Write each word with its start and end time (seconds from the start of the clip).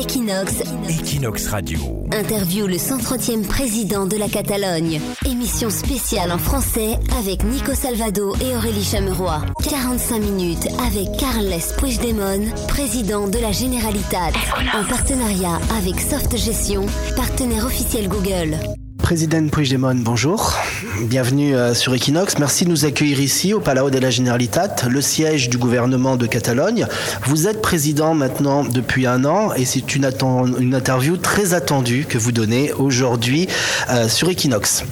Equinox. 0.00 0.62
Equinox 0.88 1.48
Radio. 1.48 1.78
Interview 2.10 2.66
le 2.66 2.76
130e 2.76 3.42
président 3.46 4.06
de 4.06 4.16
la 4.16 4.30
Catalogne. 4.30 4.98
Émission 5.26 5.68
spéciale 5.68 6.32
en 6.32 6.38
français 6.38 6.96
avec 7.18 7.44
Nico 7.44 7.74
Salvado 7.74 8.34
et 8.36 8.56
Aurélie 8.56 8.82
Chameroy. 8.82 9.42
45 9.62 10.18
minutes 10.20 10.68
avec 10.86 11.18
Carles 11.18 11.52
Puigdemont, 11.76 12.50
président 12.66 13.28
de 13.28 13.38
la 13.38 13.52
Generalitat. 13.52 14.32
En 14.72 14.84
partenariat 14.84 15.60
avec 15.76 16.00
Soft 16.00 16.34
Gestion, 16.34 16.86
partenaire 17.14 17.66
officiel 17.66 18.08
Google. 18.08 18.56
Président 19.02 19.46
Puigdemont, 19.48 19.96
bonjour. 19.96 20.54
Bienvenue 21.02 21.54
euh, 21.54 21.72
sur 21.72 21.94
Equinox. 21.94 22.38
Merci 22.38 22.64
de 22.64 22.70
nous 22.70 22.84
accueillir 22.84 23.20
ici 23.20 23.54
au 23.54 23.60
Palau 23.60 23.88
de 23.88 23.98
la 23.98 24.10
Generalitat, 24.10 24.76
le 24.88 25.00
siège 25.00 25.48
du 25.48 25.56
gouvernement 25.56 26.16
de 26.16 26.26
Catalogne. 26.26 26.86
Vous 27.24 27.48
êtes 27.48 27.62
président 27.62 28.14
maintenant 28.14 28.64
depuis 28.64 29.06
un 29.06 29.24
an 29.24 29.54
et 29.54 29.64
c'est 29.64 29.94
une, 29.96 30.10
une, 30.58 30.74
interview 30.74 31.16
très 31.16 31.54
attendue 31.54 32.04
que 32.06 32.18
vous 32.18 32.32
donnez 32.32 32.72
aujourd'hui 32.72 33.48
euh, 33.88 34.08
sur 34.08 34.28
Equinox. 34.28 34.84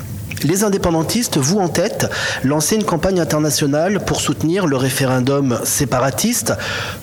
Les 0.44 0.62
indépendantistes, 0.62 1.36
vous 1.36 1.58
en 1.58 1.68
tête, 1.68 2.10
lancez 2.44 2.76
une 2.76 2.84
campagne 2.84 3.20
internationale 3.20 4.00
pour 4.04 4.20
soutenir 4.20 4.66
le 4.66 4.76
référendum 4.76 5.58
séparatiste. 5.64 6.52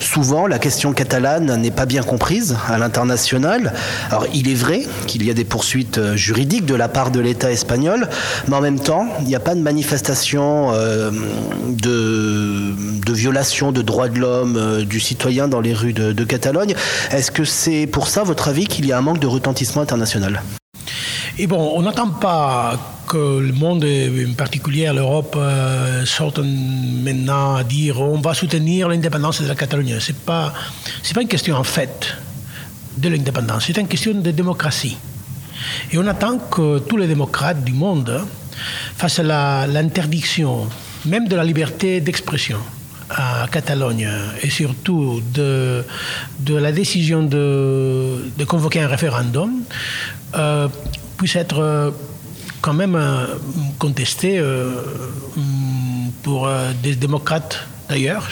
Souvent, 0.00 0.46
la 0.46 0.58
question 0.58 0.92
catalane 0.92 1.60
n'est 1.60 1.70
pas 1.70 1.86
bien 1.86 2.02
comprise 2.02 2.56
à 2.68 2.78
l'international. 2.78 3.72
Alors, 4.10 4.26
il 4.32 4.48
est 4.48 4.54
vrai 4.54 4.82
qu'il 5.06 5.24
y 5.24 5.30
a 5.30 5.34
des 5.34 5.44
poursuites 5.44 5.98
euh, 5.98 6.16
juridiques 6.16 6.66
de 6.66 6.74
la 6.74 6.88
part 6.88 7.10
de 7.10 7.20
l'État 7.20 7.50
espagnol, 7.52 8.08
mais 8.48 8.56
en 8.56 8.60
même 8.60 8.80
temps, 8.80 9.06
il 9.20 9.26
n'y 9.26 9.36
a 9.36 9.40
pas 9.40 9.54
de 9.54 9.60
manifestation 9.60 10.70
euh, 10.72 11.10
de, 11.68 12.74
de, 13.04 13.12
violation 13.12 13.72
de 13.72 13.82
droits 13.82 14.08
de 14.08 14.18
l'homme 14.18 14.56
euh, 14.56 14.84
du 14.84 15.00
citoyen 15.00 15.48
dans 15.48 15.60
les 15.60 15.74
rues 15.74 15.92
de, 15.92 16.12
de 16.12 16.24
Catalogne. 16.24 16.74
Est-ce 17.10 17.30
que 17.30 17.44
c'est 17.44 17.86
pour 17.86 18.08
ça, 18.08 18.22
votre 18.22 18.48
avis, 18.48 18.66
qu'il 18.66 18.86
y 18.86 18.92
a 18.92 18.98
un 18.98 19.02
manque 19.02 19.18
de 19.18 19.26
retentissement 19.26 19.82
international? 19.82 20.42
Et 21.38 21.46
bon, 21.46 21.72
on 21.74 21.82
n'attend 21.82 22.08
pas 22.08 22.95
que 23.06 23.38
le 23.38 23.52
monde, 23.52 23.84
en 23.84 24.34
particulier 24.34 24.90
l'Europe, 24.92 25.36
euh, 25.38 26.04
sorte 26.04 26.38
maintenant 26.38 27.56
à 27.56 27.64
dire 27.64 28.00
on 28.00 28.20
va 28.20 28.34
soutenir 28.34 28.88
l'indépendance 28.88 29.42
de 29.42 29.48
la 29.48 29.54
Catalogne. 29.54 29.98
Ce 30.00 30.12
n'est 30.12 30.18
pas, 30.18 30.52
une 31.20 31.28
question 31.28 31.56
en 31.56 31.64
fait 31.64 32.16
de 32.96 33.08
l'indépendance, 33.08 33.64
c'est 33.66 33.78
une 33.78 33.88
question 33.88 34.14
de 34.14 34.30
démocratie. 34.30 34.96
Et 35.92 35.98
on 35.98 36.06
attend 36.06 36.38
que 36.38 36.80
tous 36.80 36.96
les 36.96 37.06
démocrates 37.06 37.62
du 37.64 37.72
monde 37.72 38.20
fassent 38.96 39.20
l'interdiction, 39.20 40.66
même 41.04 41.28
de 41.28 41.36
la 41.36 41.44
liberté 41.44 42.00
d'expression 42.00 42.58
à 43.08 43.46
Catalogne 43.50 44.08
et 44.42 44.50
surtout 44.50 45.22
de, 45.32 45.84
de 46.40 46.54
la 46.56 46.72
décision 46.72 47.22
de, 47.22 48.30
de 48.36 48.44
convoquer 48.44 48.80
un 48.80 48.88
référendum 48.88 49.50
euh, 50.34 50.68
puisse 51.16 51.36
être 51.36 51.94
quand 52.66 52.74
même 52.74 52.96
euh, 52.96 53.26
contesté 53.78 54.40
euh, 54.40 54.72
pour 56.24 56.50
des 56.82 56.96
démocrates 56.96 57.60
d'ailleurs, 57.88 58.26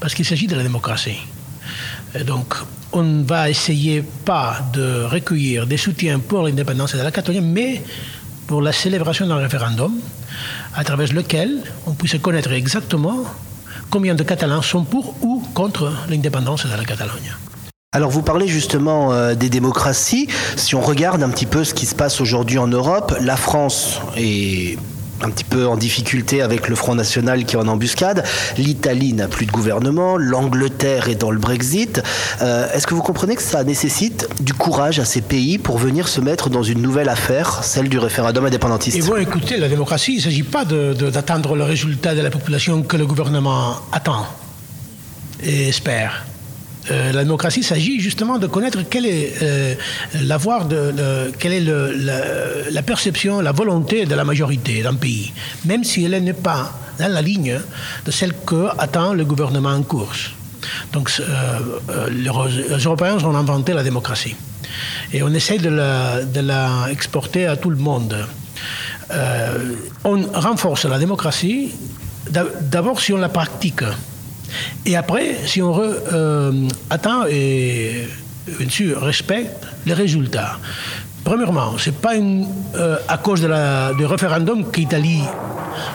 parce 0.00 0.12
qu'il 0.12 0.24
s'agit 0.24 0.48
de 0.48 0.56
la 0.56 0.64
démocratie. 0.64 1.20
donc, 2.26 2.56
on 2.90 3.04
ne 3.04 3.22
va 3.22 3.48
essayer 3.48 4.02
pas 4.24 4.58
de 4.72 5.04
recueillir 5.04 5.68
des 5.68 5.76
soutiens 5.76 6.18
pour 6.18 6.42
l'indépendance 6.42 6.96
de 6.96 7.02
la 7.02 7.12
Catalogne, 7.12 7.44
mais 7.44 7.80
pour 8.48 8.60
la 8.60 8.72
célébration 8.72 9.24
d'un 9.28 9.36
référendum 9.36 9.92
à 10.74 10.82
travers 10.82 11.12
lequel 11.12 11.62
on 11.86 11.92
puisse 11.94 12.18
connaître 12.20 12.50
exactement 12.50 13.22
combien 13.88 14.16
de 14.16 14.24
Catalans 14.24 14.62
sont 14.62 14.82
pour 14.82 15.14
ou 15.22 15.44
contre 15.54 15.92
l'indépendance 16.10 16.66
de 16.66 16.76
la 16.76 16.84
Catalogne. 16.84 17.30
Alors 17.94 18.10
vous 18.10 18.22
parlez 18.22 18.48
justement 18.48 19.12
euh, 19.12 19.36
des 19.36 19.48
démocraties. 19.48 20.26
Si 20.56 20.74
on 20.74 20.80
regarde 20.80 21.22
un 21.22 21.30
petit 21.30 21.46
peu 21.46 21.62
ce 21.62 21.74
qui 21.74 21.86
se 21.86 21.94
passe 21.94 22.20
aujourd'hui 22.20 22.58
en 22.58 22.66
Europe, 22.66 23.14
la 23.20 23.36
France 23.36 24.00
est 24.16 24.76
un 25.22 25.30
petit 25.30 25.44
peu 25.44 25.68
en 25.68 25.76
difficulté 25.76 26.42
avec 26.42 26.68
le 26.68 26.74
Front 26.74 26.96
National 26.96 27.44
qui 27.44 27.54
est 27.54 27.58
en 27.58 27.68
embuscade. 27.68 28.24
L'Italie 28.58 29.12
n'a 29.12 29.28
plus 29.28 29.46
de 29.46 29.52
gouvernement, 29.52 30.16
l'Angleterre 30.16 31.08
est 31.08 31.14
dans 31.14 31.30
le 31.30 31.38
Brexit. 31.38 32.02
Euh, 32.42 32.66
est-ce 32.74 32.88
que 32.88 32.94
vous 32.94 33.02
comprenez 33.02 33.36
que 33.36 33.42
ça 33.42 33.62
nécessite 33.62 34.28
du 34.40 34.54
courage 34.54 34.98
à 34.98 35.04
ces 35.04 35.20
pays 35.20 35.58
pour 35.58 35.78
venir 35.78 36.08
se 36.08 36.20
mettre 36.20 36.50
dans 36.50 36.64
une 36.64 36.82
nouvelle 36.82 37.08
affaire, 37.08 37.62
celle 37.62 37.88
du 37.88 37.98
référendum 37.98 38.44
indépendantiste? 38.44 38.96
Et 38.96 39.02
vous 39.02 39.16
écoutez, 39.18 39.56
la 39.56 39.68
démocratie, 39.68 40.14
il 40.14 40.16
ne 40.16 40.22
s'agit 40.22 40.42
pas 40.42 40.64
d'attendre 40.64 41.54
le 41.54 41.62
résultat 41.62 42.16
de 42.16 42.22
la 42.22 42.30
population 42.30 42.82
que 42.82 42.96
le 42.96 43.06
gouvernement 43.06 43.76
attend 43.92 44.26
et 45.44 45.68
espère. 45.68 46.24
Euh, 46.90 47.12
la 47.12 47.24
démocratie 47.24 47.62
s'agit 47.62 47.98
justement 47.98 48.38
de 48.38 48.46
connaître 48.46 48.82
quelle 48.82 49.06
est 49.06 49.32
euh, 49.42 49.74
de, 50.14 51.32
quelle 51.38 51.52
est 51.52 52.70
la, 52.70 52.82
perception, 52.82 53.40
la 53.40 53.52
volonté 53.52 54.04
de 54.04 54.14
la 54.14 54.24
majorité 54.24 54.82
d'un 54.82 54.94
pays, 54.94 55.32
même 55.64 55.82
si 55.82 56.04
elle 56.04 56.22
n'est 56.22 56.32
pas 56.34 56.72
dans 56.98 57.08
la 57.08 57.22
ligne 57.22 57.58
de 58.04 58.10
celle 58.10 58.34
que 58.46 58.68
attend 58.78 59.14
le 59.14 59.24
gouvernement 59.24 59.70
en 59.72 59.82
course. 59.82 60.32
Donc, 60.92 61.10
euh, 61.20 62.08
les 62.10 62.84
Européens 62.84 63.18
ont 63.24 63.34
inventé 63.34 63.72
la 63.72 63.82
démocratie 63.82 64.36
et 65.12 65.22
on 65.22 65.32
essaie 65.32 65.58
de 65.58 65.68
la 65.70 66.90
exporter 66.90 67.46
à 67.46 67.56
tout 67.56 67.70
le 67.70 67.76
monde. 67.76 68.16
on 70.04 70.22
renforce 70.34 70.84
la 70.84 70.98
démocratie 70.98 71.72
d'abord 72.30 73.00
si 73.00 73.12
on 73.12 73.18
la 73.18 73.28
pratique. 73.28 73.84
Et 74.86 74.96
après, 74.96 75.36
si 75.46 75.62
on 75.62 75.74
euh, 75.80 76.68
attend 76.90 77.26
et 77.26 78.08
bien 78.58 78.68
sûr 78.68 79.00
respecte 79.00 79.66
les 79.86 79.94
résultats. 79.94 80.58
Premièrement, 81.24 81.78
ce 81.78 81.88
n'est 81.88 81.96
pas 81.96 82.14
euh, 82.14 82.96
à 83.08 83.16
cause 83.16 83.40
de 83.40 83.46
la, 83.46 83.94
du 83.94 84.04
référendum 84.04 84.70
qu'Italie 84.70 85.22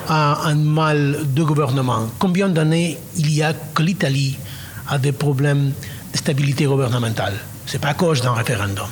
a 0.08 0.46
un 0.46 0.56
mal 0.56 1.18
de 1.32 1.42
gouvernement. 1.44 2.08
Combien 2.18 2.48
d'années 2.48 2.98
il 3.16 3.32
y 3.32 3.42
a 3.42 3.52
que 3.52 3.82
l'Italie 3.82 4.36
a 4.88 4.98
des 4.98 5.12
problèmes 5.12 5.72
de 6.12 6.18
stabilité 6.18 6.64
gouvernementale? 6.64 7.34
Ce 7.66 7.74
n'est 7.74 7.78
pas 7.78 7.90
à 7.90 7.94
cause 7.94 8.20
d'un 8.20 8.32
référendum. 8.32 8.88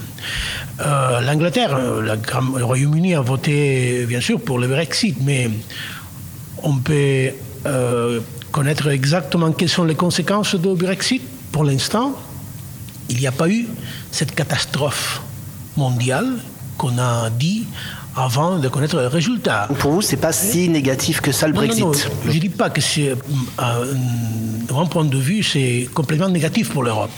Euh, 0.80 1.20
L'Angleterre, 1.22 1.76
le 1.76 2.64
Royaume-Uni 2.64 3.16
a 3.16 3.20
voté 3.20 4.06
bien 4.06 4.20
sûr 4.20 4.40
pour 4.40 4.60
le 4.60 4.68
Brexit, 4.68 5.16
mais 5.20 5.50
on 6.62 6.76
peut 6.76 7.32
connaître 8.52 8.88
exactement 8.88 9.52
quelles 9.52 9.68
sont 9.68 9.84
les 9.84 9.94
conséquences 9.94 10.54
du 10.54 10.74
Brexit. 10.74 11.22
Pour 11.52 11.64
l'instant, 11.64 12.14
il 13.08 13.18
n'y 13.18 13.26
a 13.26 13.32
pas 13.32 13.48
eu 13.48 13.66
cette 14.10 14.34
catastrophe 14.34 15.22
mondiale 15.76 16.38
qu'on 16.76 16.98
a 16.98 17.30
dit 17.30 17.66
avant 18.16 18.58
de 18.58 18.68
connaître 18.68 18.96
le 18.96 19.06
résultat. 19.06 19.68
Pour 19.78 19.92
vous, 19.92 20.02
c'est 20.02 20.16
pas 20.16 20.32
si 20.32 20.68
négatif 20.68 21.20
que 21.20 21.32
ça 21.32 21.46
le 21.46 21.52
Brexit 21.52 21.80
non, 21.80 21.92
non, 21.92 21.98
Je 22.26 22.32
ne 22.32 22.38
dis 22.38 22.48
pas 22.48 22.70
que 22.70 22.80
c'est, 22.80 23.10
euh, 23.10 23.14
de 24.66 24.72
mon 24.72 24.86
point 24.86 25.04
de 25.04 25.18
vue, 25.18 25.42
c'est 25.42 25.88
complètement 25.94 26.28
négatif 26.28 26.70
pour 26.70 26.82
l'Europe. 26.82 27.10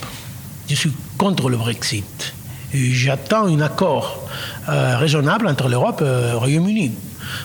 Je 0.68 0.74
suis 0.74 0.92
contre 1.16 1.48
le 1.48 1.56
Brexit. 1.56 2.34
Et 2.72 2.92
j'attends 2.92 3.46
un 3.46 3.60
accord 3.60 4.28
euh, 4.68 4.96
raisonnable 4.96 5.48
entre 5.48 5.68
l'Europe 5.68 6.02
et 6.02 6.32
le 6.32 6.36
Royaume-Uni 6.36 6.92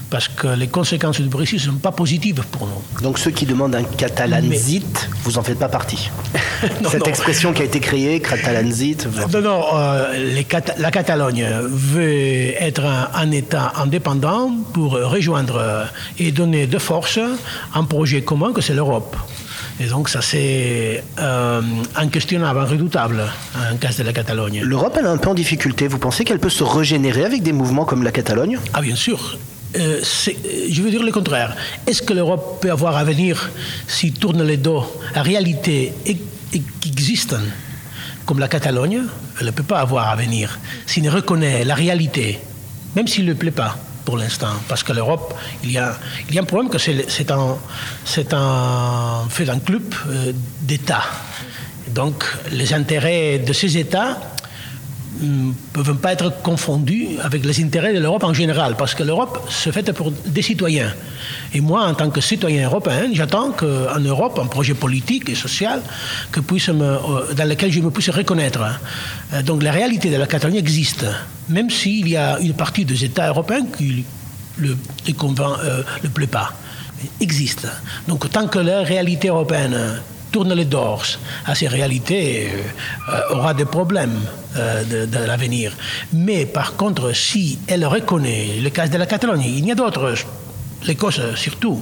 parce 0.10 0.28
que 0.28 0.48
les 0.48 0.68
conséquences 0.68 1.22
du 1.22 1.28
Brexit 1.28 1.60
ne 1.60 1.72
sont 1.72 1.78
pas 1.78 1.92
positives 1.92 2.44
pour 2.52 2.68
nous. 2.68 3.02
Donc 3.02 3.20
ceux 3.20 3.32
qui 3.32 3.46
demandent 3.46 3.76
un 3.76 3.84
catalanzit, 3.84 5.10
vous 5.24 5.34
n'en 5.34 5.44
faites 5.44 5.60
pas 5.60 5.70
partie 5.70 6.10
Cette 6.90 7.08
expression 7.08 7.54
qui 7.54 7.62
a 7.62 7.66
été 7.66 7.80
créée, 7.80 8.20
catalanzit... 8.20 8.98
Non, 9.32 9.42
non, 9.42 9.64
euh, 9.76 10.42
la 10.78 10.92
Catalogne 10.92 11.48
veut 11.64 12.54
être 12.60 12.86
un, 12.86 13.32
État 13.32 13.74
indépendant 13.78 14.52
pour 14.74 14.94
rejoindre 14.94 15.88
et 16.20 16.32
donner 16.32 16.68
de 16.68 16.78
force 16.78 17.20
un 17.74 17.84
projet 17.84 18.22
commun 18.22 18.54
que 18.54 18.62
c'est 18.62 18.74
l'Europe. 18.74 19.16
Et 19.80 19.88
donc 19.88 20.08
ça 20.08 20.22
c'est 20.22 21.04
euh, 21.20 21.62
inquestionnable, 21.96 22.60
redoutable 22.60 23.24
en 23.56 23.76
cas 23.76 23.90
de 23.98 24.04
la 24.04 24.14
Catalogne. 24.14 24.62
L'Europe 24.64 24.96
elle 24.98 25.06
est 25.06 25.10
un 25.10 25.18
peu 25.18 25.30
en 25.30 25.34
difficulté. 25.34 25.88
Vous 25.88 26.00
pensez 26.00 26.24
qu'elle 26.24 26.40
peut 26.40 26.50
se 26.50 26.64
régénérer 26.64 27.26
avec 27.26 27.44
des 27.44 27.52
mouvements 27.52 27.84
comme 27.84 28.04
la 28.04 28.12
Catalogne? 28.12 28.58
Ah 28.74 28.82
bien 28.82 28.96
sûr. 28.96 29.38
Euh, 29.78 30.02
je 30.70 30.82
veux 30.82 30.90
dire 30.90 31.04
le 31.04 31.12
contraire. 31.12 31.56
Est-ce 31.86 32.02
que 32.02 32.14
l'Europe 32.14 32.62
peut 32.62 32.72
avoir 32.72 32.98
avenir 32.98 33.50
s'il 33.88 34.14
tourne 34.14 34.44
les 34.44 34.58
dos 34.58 34.86
à 35.14 35.22
réalité 35.22 35.94
qui 36.04 36.90
existent, 36.90 37.38
comme 38.26 38.40
la 38.40 38.48
Catalogne? 38.48 39.02
Elle 39.40 39.48
ne 39.48 39.52
peut 39.52 39.64
pas 39.64 39.80
avoir 39.80 40.10
avenir 40.10 40.60
s'il 40.86 41.04
ne 41.04 41.10
reconnaît 41.10 41.66
la 41.66 41.76
réalité, 41.76 42.40
même 42.96 43.08
s'il 43.08 43.26
ne 43.26 43.34
plaît 43.34 43.52
pas 43.52 43.78
pour 44.06 44.18
l'instant. 44.18 44.54
Parce 44.70 44.84
que 44.84 44.94
l'Europe, 44.94 45.34
il, 45.64 45.72
y 45.72 45.78
a, 45.78 45.98
un 46.38 46.44
problème 46.44 46.70
que 46.70 46.78
c'est 46.78 47.32
un, 47.32 47.58
fait 49.30 49.46
d'un 49.46 49.60
club 49.60 49.94
euh, 50.08 50.32
d'États. 50.62 51.04
Donc 51.90 52.24
les 52.52 52.74
intérêts 52.74 53.40
de 53.40 53.52
ces 53.52 53.78
États 53.78 54.20
ne 55.22 55.52
peuvent 55.74 55.96
pas 55.96 56.14
être 56.14 56.42
confondus 56.42 57.18
avec 57.24 57.46
les 57.46 57.64
intérêts 57.64 57.94
de 57.94 58.00
l'Europe 58.00 58.24
en 58.24 58.34
général, 58.34 58.76
parce 58.78 58.94
que 58.94 59.04
l'Europe 59.04 59.48
se 59.50 59.72
fait 59.72 59.92
pour 59.94 60.12
des 60.12 60.42
citoyens. 60.42 60.94
Et 61.54 61.62
moi, 61.62 61.86
en 61.86 61.94
tant 61.94 62.10
que 62.10 62.22
citoyen 62.22 62.66
européen, 62.66 63.10
j'attends 63.14 63.52
qu'en 63.52 64.00
Europe, 64.00 64.40
un 64.42 64.48
projet 64.48 64.74
politique 64.74 65.30
et 65.30 65.36
social 65.36 65.82
que 66.32 66.40
puisse 66.40 66.70
euh, 66.70 67.34
dans 67.36 67.48
lequel 67.48 67.72
je 67.72 67.80
me 67.80 67.92
puisse 67.92 68.10
reconnaître. 68.10 68.62
Euh, 69.34 69.42
donc 69.42 69.64
la 69.64 69.72
réalité 69.72 70.10
de 70.10 70.18
la 70.18 70.28
Catalogne 70.28 70.58
existe, 70.58 71.06
même 71.50 71.70
s'il 71.70 72.08
y 72.08 72.18
a 72.18 72.40
une 72.40 72.54
partie 72.54 72.86
des 72.86 73.04
États 73.04 73.28
européens 73.28 73.66
qui 73.78 74.04
le, 74.58 74.70
le 74.70 74.78
euh, 75.14 75.84
le 76.04 76.10
plaît 76.10 76.28
pas. 76.28 76.54
Existe. 77.20 77.68
Donc 78.08 78.30
tant 78.32 78.48
que 78.48 78.60
la 78.60 78.82
réalité 78.82 79.28
européenne 79.28 80.00
tourne 80.36 80.54
les 80.54 80.66
dorses 80.66 81.18
à 81.46 81.56
ces 81.56 81.70
réalités 81.70 82.50
euh, 82.52 83.36
aura 83.36 83.54
des 83.54 83.64
problèmes 83.64 84.20
euh, 84.58 85.06
de, 85.06 85.20
l'avenir. 85.32 85.72
Mais 86.12 86.46
par 86.46 86.76
contre, 86.76 87.16
si 87.16 87.58
elle 87.68 87.86
reconnaît 87.86 88.60
le 88.62 88.70
cas 88.70 88.90
de 88.90 88.98
la 88.98 89.06
Catalogne, 89.06 89.46
il 89.46 89.66
y 89.66 89.72
a 89.72 89.76
d'autres 89.76 90.14
l'Écosse 90.86 91.22
surtout, 91.36 91.82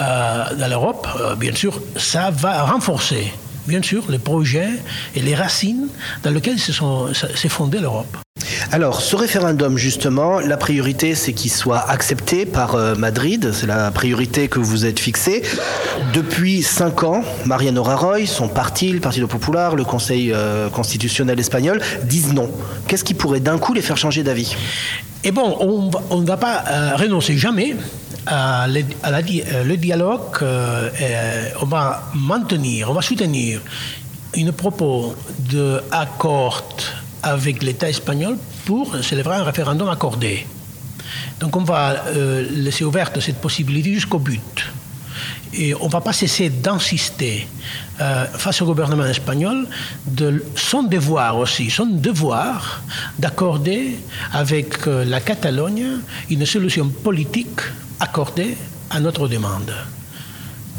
euh, 0.00 0.54
dans 0.54 0.68
l'Europe, 0.68 1.08
euh, 1.20 1.34
bien 1.34 1.52
sûr, 1.54 1.82
ça 1.96 2.30
va 2.30 2.62
renforcer, 2.62 3.32
bien 3.66 3.82
sûr, 3.82 4.04
les 4.08 4.20
projets 4.20 4.70
et 5.16 5.20
les 5.20 5.34
racines 5.34 5.88
dans 6.22 6.30
lesquelles 6.30 6.60
s'est 6.60 7.48
fondée 7.48 7.80
l'Europe. 7.80 8.16
Alors, 8.70 9.00
ce 9.00 9.16
référendum, 9.16 9.78
justement, 9.78 10.40
la 10.40 10.58
priorité, 10.58 11.14
c'est 11.14 11.32
qu'il 11.32 11.50
soit 11.50 11.88
accepté 11.88 12.44
par 12.44 12.74
euh, 12.74 12.94
Madrid. 12.94 13.50
C'est 13.54 13.66
la 13.66 13.90
priorité 13.90 14.48
que 14.48 14.58
vous 14.58 14.84
êtes 14.84 14.98
fixée. 14.98 15.42
Depuis 16.12 16.62
cinq 16.62 17.02
ans, 17.02 17.24
Mariano 17.46 17.82
Rajoy, 17.82 18.26
son 18.26 18.46
parti, 18.46 18.92
le 18.92 19.00
Partido 19.00 19.26
Popular, 19.26 19.74
le 19.74 19.84
Conseil 19.84 20.32
euh, 20.34 20.68
constitutionnel 20.68 21.40
espagnol, 21.40 21.80
disent 22.04 22.34
non. 22.34 22.50
Qu'est-ce 22.86 23.04
qui 23.04 23.14
pourrait 23.14 23.40
d'un 23.40 23.56
coup 23.56 23.72
les 23.72 23.80
faire 23.80 23.96
changer 23.96 24.22
d'avis? 24.22 24.54
Et 25.24 25.30
bon, 25.30 25.56
on 26.10 26.20
ne 26.20 26.26
va 26.26 26.36
pas 26.36 26.64
euh, 26.68 26.96
renoncer 26.96 27.38
jamais 27.38 27.74
à, 28.26 28.66
le, 28.68 29.76
dialogue. 29.76 30.20
On 31.62 31.66
va 31.66 32.02
maintenir, 32.14 32.90
on 32.90 32.92
va 32.92 33.00
soutenir 33.00 33.62
une 34.34 34.52
propos 34.52 35.14
d'accord 35.90 36.68
avec 37.22 37.62
l'État 37.62 37.88
espagnol 37.88 38.36
pour 38.68 39.02
célébrer 39.02 39.36
un 39.36 39.44
référendum 39.44 39.88
accordé. 39.88 40.46
Donc 41.40 41.56
on 41.56 41.64
va 41.64 42.04
euh, 42.08 42.46
laisser 42.50 42.84
ouverte 42.84 43.18
cette 43.18 43.40
possibilité 43.40 43.94
jusqu'au 43.94 44.18
but. 44.18 44.66
Et 45.54 45.74
on 45.74 45.86
ne 45.86 45.90
va 45.90 46.02
pas 46.02 46.12
cesser 46.12 46.50
d'insister 46.50 47.48
euh, 47.98 48.26
face 48.26 48.60
au 48.60 48.66
gouvernement 48.66 49.06
espagnol 49.06 49.66
de 50.04 50.44
son 50.54 50.82
devoir 50.82 51.38
aussi, 51.38 51.70
son 51.70 51.86
devoir 51.86 52.82
d'accorder 53.18 53.96
avec 54.34 54.86
euh, 54.86 55.02
la 55.02 55.22
Catalogne 55.22 56.02
une 56.28 56.44
solution 56.44 56.90
politique 56.90 57.62
accordée 58.00 58.54
à 58.90 59.00
notre 59.00 59.28
demande. 59.28 59.72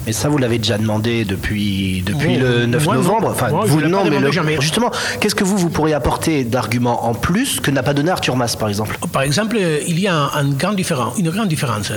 Mais 0.08 0.14
ça, 0.14 0.30
vous 0.30 0.38
l'avez 0.38 0.58
déjà 0.58 0.78
demandé 0.78 1.24
depuis, 1.26 2.02
depuis 2.04 2.38
le 2.38 2.66
9 2.66 2.84
moi, 2.86 2.96
novembre. 2.96 3.28
Enfin, 3.32 3.50
Moi, 3.50 3.66
vous, 3.66 3.82
non, 3.82 4.04
mais 4.10 4.20
le- 4.20 4.62
justement, 4.62 4.90
qu'est-ce 5.20 5.36
que 5.36 5.44
vous, 5.44 5.58
vous 5.58 5.70
pourriez 5.70 5.94
apporter 5.94 6.44
d'arguments 6.46 7.06
en 7.06 7.14
plus 7.14 7.60
que 7.60 7.70
n'a 7.70 7.84
pas 7.84 7.94
donné 7.94 8.10
Arthur 8.10 8.36
Mas, 8.36 8.56
par 8.56 8.70
exemple? 8.70 8.98
Par 9.12 9.22
exemple, 9.24 9.58
il 9.88 10.00
y 10.00 10.08
a 10.08 10.16
un, 10.16 10.32
un 10.34 10.50
grand 10.52 10.74
différen- 10.74 11.14
une 11.18 11.30
grande 11.30 11.50
différence. 11.50 11.92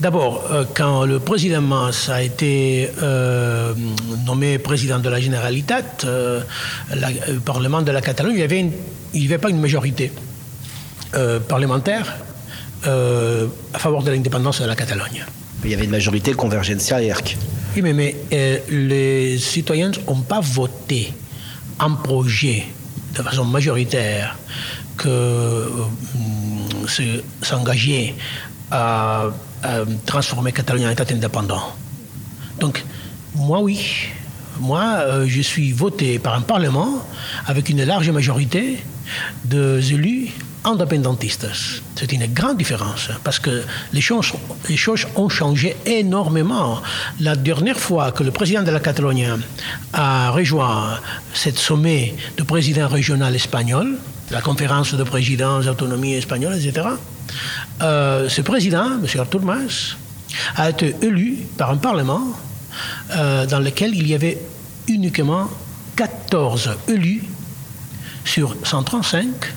D'abord, 0.00 0.44
euh, 0.52 0.64
quand 0.74 1.04
le 1.04 1.18
président 1.18 1.60
Mas 1.60 2.08
a 2.08 2.22
été 2.22 2.90
euh, 3.02 3.74
nommé 4.26 4.58
président 4.58 4.98
de 5.00 5.08
la 5.10 5.20
Généralitat, 5.20 5.82
euh, 6.04 6.40
la- 6.94 7.10
le 7.28 7.40
Parlement 7.40 7.82
de 7.82 7.90
la 7.90 8.00
Catalogne, 8.00 8.34
il 8.34 9.20
n'y 9.20 9.26
avait, 9.26 9.38
pas 9.38 9.50
une 9.50 9.60
majorité 9.60 10.12
euh, 11.16 11.40
parlementaire 11.40 12.06
euh, 12.86 13.46
à 13.74 13.78
faveur 13.78 14.02
de 14.02 14.10
l'indépendance 14.12 14.62
de 14.62 14.66
la 14.66 14.76
Catalogne. 14.76 15.24
Il 15.64 15.70
y 15.70 15.74
avait 15.74 15.84
une 15.84 15.90
majorité 15.90 16.32
Convergencia 16.32 17.02
et 17.02 17.06
ERC. 17.08 17.36
Oui, 17.76 17.82
mais, 17.92 18.16
euh, 18.32 18.58
les 18.70 19.38
citoyens 19.38 19.90
n'ont 20.06 20.20
pas 20.22 20.40
voté 20.40 21.12
un 21.78 21.92
projet 21.92 22.64
de 23.16 23.22
façon 23.22 23.44
majoritaire 23.44 24.36
que 24.96 25.08
euh, 25.08 25.68
se- 26.88 27.22
s'engager 27.42 28.14
à, 28.70 29.26
à 29.62 29.70
transformer 30.06 30.52
Catalogne 30.52 30.86
en 30.86 30.90
État 30.90 31.04
indépendant. 31.10 31.62
Donc, 32.58 32.84
moi, 33.34 33.60
oui. 33.60 33.80
Moi, 34.60 34.82
euh, 34.82 35.24
je 35.26 35.40
suis 35.40 35.72
voté 35.72 36.18
par 36.18 36.34
un 36.34 36.42
Parlement 36.42 37.02
avec 37.46 37.68
une 37.70 37.82
large 37.84 38.10
majorité 38.10 38.78
des 39.44 39.92
élus 39.94 40.28
C'est 41.96 42.12
une 42.12 42.26
grande 42.26 42.58
différence 42.58 43.08
parce 43.24 43.38
que 43.38 43.62
les 43.92 44.00
choses, 44.02 44.32
ont 45.16 45.28
changé 45.28 45.74
énormément. 45.86 46.82
La 47.18 47.34
dernière 47.34 47.78
fois 47.78 48.12
que 48.12 48.22
le 48.22 48.30
président 48.30 48.62
de 48.62 48.70
la 48.70 48.80
Catalogne 48.80 49.38
a 49.94 50.30
rejoint 50.30 50.98
ce 51.32 51.50
sommet 51.52 52.14
de 52.36 52.42
président 52.42 52.88
régional 52.88 53.34
espagnol, 53.34 53.98
la 54.30 54.42
conférence 54.42 54.94
de 54.94 55.02
présidents 55.02 55.60
d'autonomie 55.60 56.14
espagnole, 56.14 56.56
etc., 56.56 56.88
euh, 57.82 58.28
ce 58.28 58.42
président, 58.42 58.98
M. 59.02 59.06
Artur 59.18 59.42
Mas, 59.42 59.96
a 60.56 60.70
été 60.70 60.94
élu 61.00 61.38
par 61.56 61.70
un 61.70 61.78
Parlement 61.78 62.22
euh, 63.12 63.46
dans 63.46 63.60
lequel 63.60 63.94
il 63.94 64.06
y 64.06 64.14
avait 64.14 64.38
uniquement 64.88 65.48
14 65.96 66.70
élus 66.88 67.24
sur 68.24 68.56
135 68.62 69.54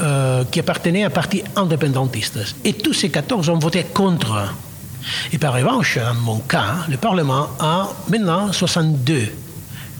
euh, 0.00 0.44
qui 0.50 0.60
appartenaient 0.60 1.04
à 1.04 1.10
parti 1.10 1.42
indépendantiste. 1.56 2.38
Et 2.64 2.72
tous 2.72 2.94
ces 2.94 3.10
14 3.10 3.48
ont 3.50 3.58
voté 3.58 3.84
contre. 3.84 4.54
Et 5.32 5.38
par 5.38 5.54
revanche, 5.54 5.98
dans 5.98 6.14
mon 6.14 6.38
cas, 6.40 6.86
le 6.88 6.96
Parlement 6.96 7.48
a 7.58 7.88
maintenant 8.08 8.52
62 8.52 9.28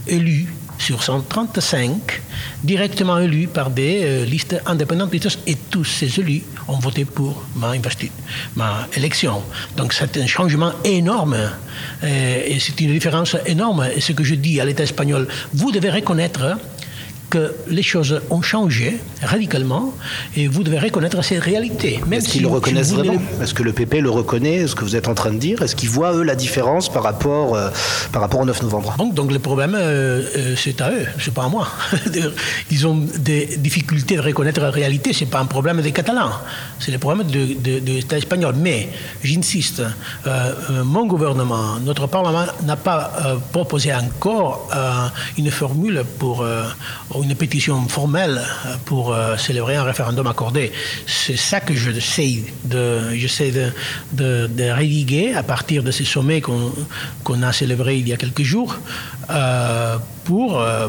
élus 0.07 0.55
sur 0.81 1.03
135 1.03 2.23
directement 2.65 3.19
élus 3.19 3.47
par 3.47 3.71
des 3.71 4.01
euh, 4.03 4.25
listes 4.25 4.61
indépendantistes 4.67 5.39
et 5.47 5.55
tous 5.55 5.85
ces 5.85 6.21
élus 6.21 6.43
ont 6.69 6.79
voté 6.79 7.05
pour 7.05 7.45
ma, 7.57 7.73
ma 8.57 8.89
élection. 8.97 9.43
Donc 9.77 9.93
c'est 9.93 10.17
un 10.17 10.27
changement 10.27 10.73
énorme 10.85 11.37
euh, 12.03 12.43
et 12.47 12.59
c'est 12.59 12.81
une 12.81 12.93
différence 12.93 13.37
énorme. 13.47 13.87
Et 13.95 14.01
ce 14.01 14.13
que 14.13 14.25
je 14.25 14.35
dis 14.35 14.61
à 14.61 14.65
l'État 14.65 14.85
espagnol, 14.85 15.29
vous 15.53 15.71
devez 15.71 15.91
reconnaître 15.91 16.57
que 17.31 17.55
les 17.69 17.83
choses 17.83 18.21
ont 18.31 18.43
changé 18.43 18.99
radicalement 19.23 19.95
et 20.37 20.49
vous 20.49 20.63
devez 20.65 20.79
reconnaître 20.81 21.23
ces 21.23 21.39
réalités. 21.39 22.01
Même 22.07 22.15
Est-ce 22.19 22.27
si 22.27 22.33
qu'ils 22.33 22.43
le 22.43 22.49
reconnaissent 22.49 22.93
vraiment? 22.93 23.15
Est-ce 23.41 23.55
que 23.55 23.63
le 23.63 23.73
PP 23.73 23.95
le 24.01 24.11
reconnaît 24.11 24.57
Est-ce 24.57 24.75
que 24.75 24.85
vous 24.85 24.97
êtes 24.97 25.09
en 25.09 25.15
train 25.15 25.31
de 25.31 25.39
dire? 25.39 25.63
Est-ce 25.63 25.77
qu'ils 25.77 25.89
voient, 25.91 26.13
eux, 26.15 26.23
la 26.25 26.35
différence 26.35 26.89
par 26.93 27.03
rapport, 27.05 27.55
euh, 27.55 27.71
par 28.13 28.21
rapport 28.23 28.41
au 28.41 28.45
9 28.45 28.63
novembre? 28.63 28.95
Donc, 28.99 29.15
donc 29.15 29.31
le 29.33 29.39
problème, 29.39 29.75
euh, 29.77 30.23
euh, 30.37 30.55
c'est 30.57 30.81
à 30.81 30.91
eux, 30.91 31.07
c'est 31.21 31.33
pas 31.33 31.45
à 31.45 31.49
moi. 31.49 31.69
Ils 32.71 32.87
ont 32.87 32.97
des 33.19 33.57
difficultés 33.59 34.17
de 34.17 34.23
reconnaître 34.23 34.61
la 34.61 34.71
réalité, 34.71 35.13
c'est 35.13 35.27
pas 35.27 35.39
un 35.41 35.47
problème 35.47 35.81
des 35.83 35.93
Catalans, 35.93 36.31
c'est 36.79 36.91
le 36.91 36.99
problème 36.99 37.27
de, 37.27 37.55
de- 37.55 37.79
de 37.81 37.93
l'État 37.93 38.19
espagnol. 38.19 38.55
Mais, 38.59 38.89
j'insiste, 39.23 39.83
euh, 40.27 40.53
mon 40.85 41.07
gouvernement, 41.07 41.79
notre 41.85 42.07
Parlement 42.07 42.47
n'a 42.65 42.77
pas 42.77 43.13
proposé 43.53 43.93
encore 43.95 44.69
une 45.39 45.51
formule 45.51 46.05
pour, 46.19 46.45
ou 47.15 47.20
une 47.23 47.35
pétition 47.35 47.89
formelle 47.89 48.41
pour 48.85 49.13
euh, 49.13 49.37
célébrer 49.37 49.77
un 49.77 49.85
référendum 49.85 50.27
accordé. 50.27 50.73
C'est 51.07 51.37
ça 51.37 51.61
que 51.61 51.75
j'essaie 51.75 52.45
de, 52.65 53.15
j'essaie 53.15 53.51
de, 53.51 53.73
de, 54.13 54.71
rédiguer 54.71 55.35
à 55.35 55.43
partir 55.43 55.83
de 55.83 55.91
ces 55.91 56.05
sommets 56.05 56.41
qu'on 56.41 57.43
a 57.43 57.53
célébrés 57.53 57.99
il 57.99 58.09
y 58.09 58.13
a 58.13 58.17
quelques 58.17 58.43
jours 58.43 58.77
euh, 59.31 59.97
pour 60.25 60.61
euh, 60.61 60.89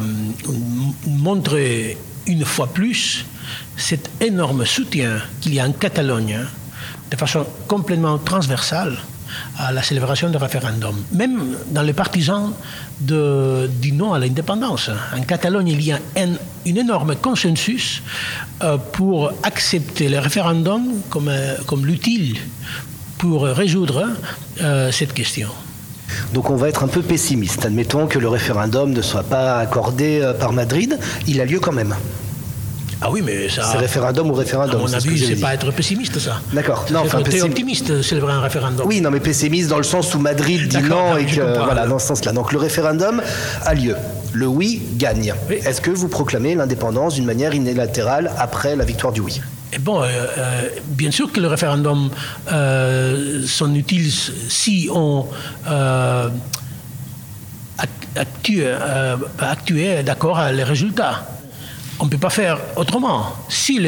montrer 1.07 1.97
une 2.27 2.45
fois 2.45 2.67
plus 2.67 3.25
cet 3.77 4.09
énorme 4.21 4.65
soutien 4.65 5.21
qu'il 5.41 5.53
y 5.53 5.59
a 5.59 5.65
en 5.65 5.71
Catalogne 5.71 6.39
hein, 6.41 6.47
de 7.09 7.17
façon 7.17 7.45
complètement 7.67 8.17
transversale 8.17 8.97
à 9.57 9.71
la 9.71 9.81
célébration 9.83 10.29
du 10.29 10.37
référendum. 10.37 10.95
Même 11.11 11.55
dans 11.71 11.81
les 11.81 11.93
partisans 11.93 12.53
du 12.99 13.91
non 13.93 14.13
à 14.13 14.19
l'indépendance. 14.19 14.89
En 15.15 15.21
Catalogne, 15.21 15.69
il 15.69 15.81
y 15.81 15.91
a 15.91 15.99
un, 16.17 16.33
un 16.33 16.75
énorme 16.75 17.15
consensus 17.15 18.01
euh, 18.63 18.77
pour 18.77 19.31
accepter 19.43 20.09
le 20.09 20.19
référendum 20.19 21.01
comme, 21.09 21.29
euh, 21.29 21.55
comme 21.65 21.85
l'utile 21.85 22.37
pour 23.17 23.43
résoudre 23.43 24.07
euh, 24.61 24.91
cette 24.91 25.13
question. 25.13 25.49
Donc 26.33 26.49
on 26.49 26.55
va 26.55 26.69
être 26.69 26.83
un 26.83 26.87
peu 26.87 27.01
pessimiste. 27.01 27.65
Admettons 27.65 28.07
que 28.07 28.19
le 28.19 28.27
référendum 28.27 28.91
ne 28.91 29.01
soit 29.01 29.23
pas 29.23 29.59
accordé 29.59 30.33
par 30.39 30.51
Madrid. 30.51 30.97
Il 31.27 31.39
a 31.39 31.45
lieu 31.45 31.59
quand 31.59 31.71
même. 31.71 31.95
Ah 33.03 33.09
oui, 33.09 33.21
mais 33.23 33.49
ça. 33.49 33.63
C'est 33.71 33.77
référendum 33.79 34.29
ou 34.29 34.35
À 34.35 34.37
référendum 34.39 34.81
mon 34.81 34.87
c'est 34.87 34.99
ce 34.99 35.05
que 35.05 35.09
avis, 35.09 35.25
c'est 35.25 35.35
pas 35.41 35.53
être 35.55 35.71
pessimiste, 35.71 36.19
ça. 36.19 36.39
D'accord. 36.53 36.83
C'est 36.87 36.93
Non, 36.93 37.01
enfin, 37.01 37.19
pessim- 37.21 37.45
optimiste, 37.45 38.01
célébrer 38.03 38.33
un 38.33 38.41
référendum. 38.41 38.85
Oui, 38.87 39.01
non, 39.01 39.09
mais 39.09 39.19
pessimiste 39.19 39.69
dans 39.69 39.77
le 39.77 39.83
sens 39.83 40.13
où 40.13 40.19
Madrid 40.19 40.67
dit 40.67 40.77
non 40.77 41.11
non, 41.13 41.17
et 41.17 41.25
que 41.25 41.41
voilà 41.63 41.87
dans 41.87 41.97
ce 41.97 42.07
sens-là. 42.07 42.31
Donc 42.31 42.51
le 42.51 42.59
référendum 42.59 43.21
a 43.65 43.73
lieu. 43.73 43.95
Le 44.33 44.45
oui 44.45 44.81
gagne. 44.97 45.33
Est-ce 45.49 45.81
que 45.81 45.89
vous 45.91 46.07
proclamez 46.09 46.53
l'indépendance 46.55 47.15
d'une 47.15 47.25
manière 47.25 47.53
unilatérale 47.53 48.31
après 48.37 48.75
la 48.75 48.85
victoire 48.85 49.11
du 49.11 49.21
oui? 49.21 49.41
Et 49.73 49.79
bon, 49.79 50.03
euh, 50.03 50.05
euh, 50.37 50.61
bien 50.85 51.11
sûr 51.11 51.31
que 51.31 51.39
le 51.39 51.47
référendum 51.47 52.09
euh, 52.51 53.41
sont 53.47 53.73
utiles 53.73 54.11
si 54.11 54.89
on 54.93 55.25
euh, 55.69 56.29
actue, 58.15 58.63
actuer 59.39 60.03
d'accord 60.03 60.37
à 60.37 60.51
les 60.51 60.63
résultats 60.63 61.25
on 61.99 62.05
ne 62.05 62.09
peut 62.09 62.17
pas 62.17 62.29
faire 62.29 62.57
autrement. 62.75 63.25
Si, 63.49 63.79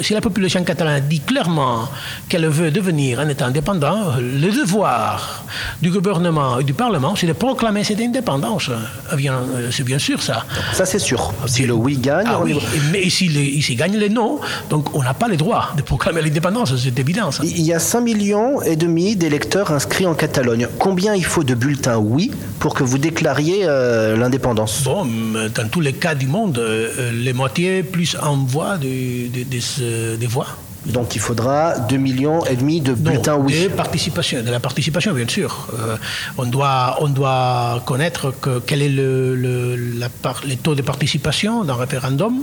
si, 0.00 0.14
la 0.14 0.20
population 0.20 0.62
catalane 0.64 1.02
dit 1.08 1.20
clairement 1.20 1.88
qu'elle 2.28 2.46
veut 2.46 2.70
devenir 2.70 3.20
un 3.20 3.28
État 3.28 3.46
indépendant, 3.46 4.14
le 4.18 4.50
devoir 4.50 5.44
du 5.80 5.90
gouvernement 5.90 6.58
et 6.58 6.64
du 6.64 6.74
Parlement, 6.74 7.14
c'est 7.16 7.26
de 7.26 7.32
proclamer 7.32 7.84
cette 7.84 8.00
indépendance. 8.00 8.70
Eh 9.16 9.28
euh, 9.28 9.70
c'est 9.70 9.84
bien 9.84 9.98
sûr 9.98 10.22
ça. 10.22 10.44
Ça, 10.72 10.86
c'est 10.86 10.98
sûr. 10.98 11.32
Si 11.46 11.64
le 11.64 11.74
oui 11.74 11.96
gagne. 11.96 12.26
Ah, 12.28 12.40
oui. 12.42 12.58
Mais 12.92 13.08
s'il 13.10 13.62
si 13.62 13.76
gagne 13.76 13.96
le 13.96 14.08
non, 14.08 14.40
donc 14.70 14.94
on 14.94 15.02
n'a 15.02 15.14
pas 15.14 15.28
le 15.28 15.36
droit 15.36 15.72
de 15.76 15.82
proclamer 15.82 16.22
l'indépendance, 16.22 16.74
c'est 16.76 16.98
évident. 16.98 17.30
Ça. 17.30 17.42
Il 17.44 17.62
y 17.62 17.72
a 17.72 17.78
5 17.78 18.00
millions 18.00 18.62
et 18.62 18.76
demi 18.76 19.16
d'électeurs 19.16 19.70
inscrits 19.70 20.06
en 20.06 20.14
Catalogne. 20.14 20.68
Combien 20.78 21.14
il 21.14 21.24
faut 21.24 21.44
de 21.44 21.54
bulletins 21.54 21.98
oui 21.98 22.32
pour 22.58 22.74
que 22.74 22.82
vous 22.84 22.98
déclariez 22.98 23.62
euh, 23.64 24.16
l'indépendance? 24.16 24.82
Bon, 24.84 25.06
dans 25.54 25.68
tous 25.68 25.80
les 25.80 25.92
cas 25.92 26.14
du 26.14 26.26
monde, 26.26 26.58
euh, 26.58 27.10
les 27.12 27.32
moitiés 27.42 27.82
plus 27.82 28.16
en 28.30 28.36
voie 28.54 28.74
de, 28.78 30.16
des 30.22 30.26
voix. 30.34 30.50
Donc 30.86 31.14
il 31.16 31.20
faudra 31.20 31.78
2 31.78 31.96
millions 31.96 32.44
et 32.46 32.56
demi 32.56 32.80
de 32.80 32.92
bulletins 32.94 33.36
oui. 33.36 33.64
De 33.64 33.68
participation, 33.68 34.42
de 34.42 34.50
la 34.50 34.60
participation 34.60 35.12
bien 35.12 35.28
sûr. 35.28 35.50
Euh, 35.74 35.96
on, 36.38 36.46
doit, 36.46 36.96
on 37.00 37.08
doit 37.08 37.82
connaître 37.84 38.24
que, 38.42 38.60
quel 38.66 38.80
est 38.82 38.88
le, 38.88 39.34
le, 39.34 39.76
la, 40.02 40.08
les 40.44 40.56
taux 40.56 40.76
de 40.80 40.82
participation 40.82 41.64
d'un 41.64 41.78
référendum 41.84 42.34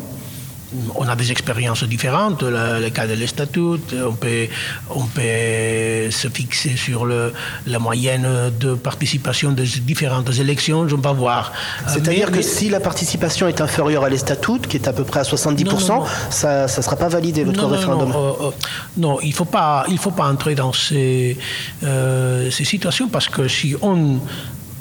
on 0.95 1.07
a 1.07 1.15
des 1.15 1.31
expériences 1.31 1.83
différentes, 1.83 2.43
le, 2.43 2.81
le 2.81 2.89
cas 2.89 3.07
de 3.07 3.13
l'Estatut, 3.13 3.79
on 4.05 4.13
peut, 4.13 4.47
on 4.89 5.05
peut 5.05 6.11
se 6.11 6.27
fixer 6.27 6.75
sur 6.75 7.05
le, 7.05 7.33
la 7.67 7.79
moyenne 7.79 8.27
de 8.59 8.75
participation 8.75 9.51
des 9.51 9.65
différentes 9.81 10.29
élections, 10.39 10.81
on 10.91 10.97
va 10.97 11.11
voir. 11.11 11.51
C'est-à-dire 11.87 12.31
que 12.31 12.41
si 12.41 12.69
la 12.69 12.79
participation 12.79 13.47
est 13.47 13.61
inférieure 13.61 14.03
à 14.03 14.09
l'Estatut, 14.09 14.59
qui 14.67 14.77
est 14.77 14.87
à 14.87 14.93
peu 14.93 15.03
près 15.03 15.21
à 15.21 15.23
70%, 15.23 16.03
ça 16.29 16.63
ne 16.63 16.67
sera 16.67 16.95
pas 16.95 17.09
validé, 17.09 17.43
votre 17.43 17.65
référendum 17.65 18.09
non, 18.09 18.17
euh, 18.17 18.47
euh, 18.47 18.51
non, 18.97 19.19
il 19.21 19.29
ne 19.29 19.33
faut, 19.33 19.45
pas, 19.45 19.85
il 19.89 19.97
faut 19.97 20.11
pas 20.11 20.27
entrer 20.29 20.55
dans 20.55 20.73
ces, 20.73 21.37
euh, 21.83 22.49
ces 22.51 22.65
situations, 22.65 23.09
parce 23.09 23.29
que 23.29 23.47
si 23.47 23.75
on 23.81 24.19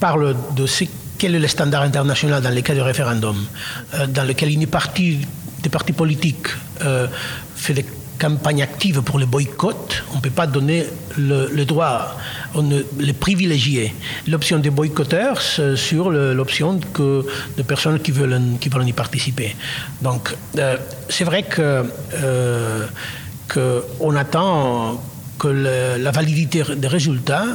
parle 0.00 0.36
de 0.54 0.66
ce 0.66 0.84
quel 1.18 1.34
est 1.34 1.40
le 1.40 1.48
standard 1.48 1.82
international 1.82 2.40
dans 2.40 2.50
les 2.50 2.62
cas 2.62 2.76
de 2.76 2.80
référendum, 2.80 3.36
dans 4.10 4.22
lequel 4.22 4.52
il 4.52 4.62
est 4.62 4.68
parti 4.68 5.18
des 5.62 5.68
partis 5.68 5.92
politiques 5.92 6.48
euh, 6.82 7.06
fait 7.54 7.74
des 7.74 7.86
campagnes 8.18 8.62
actives 8.62 9.00
pour 9.02 9.18
le 9.18 9.26
boycott, 9.26 10.02
on 10.12 10.16
ne 10.16 10.20
peut 10.20 10.30
pas 10.30 10.46
donner 10.46 10.84
le, 11.16 11.64
droit, 11.64 12.16
on 12.54 12.62
ne, 12.62 12.82
les 12.98 13.12
privilégier. 13.12 13.94
L'option 14.26 14.58
des 14.58 14.70
boycotteurs 14.70 15.40
sur 15.40 16.10
l'option 16.10 16.80
de 16.98 17.62
personnes 17.62 18.00
qui 18.00 18.10
veulent, 18.10 18.40
qui 18.60 18.68
veulent 18.68 18.88
y 18.88 18.92
participer. 18.92 19.54
Donc, 20.02 20.34
euh, 20.58 20.76
c'est 21.08 21.24
vrai 21.24 21.44
que, 21.44 21.84
euh, 22.14 22.86
que 23.46 23.84
on 24.00 24.16
attend 24.16 25.00
que 25.38 25.48
la 25.48 26.10
validité 26.10 26.64
des 26.76 26.88
résultats 26.88 27.46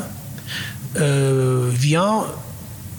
euh, 0.97 1.69
vient 1.71 2.23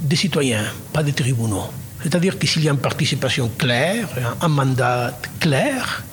des 0.01 0.17
citoyens, 0.17 0.65
pas 0.93 1.03
des 1.03 1.13
tribunaux. 1.13 1.65
C'est-à-dire 2.05 2.39
que 2.39 2.47
s'il 2.47 2.63
y 2.63 2.69
a 2.69 2.73
une 2.73 2.79
participation 2.79 3.51
claire, 3.59 4.09
un 4.41 4.49
mandat 4.49 5.19
clair, 5.41 6.05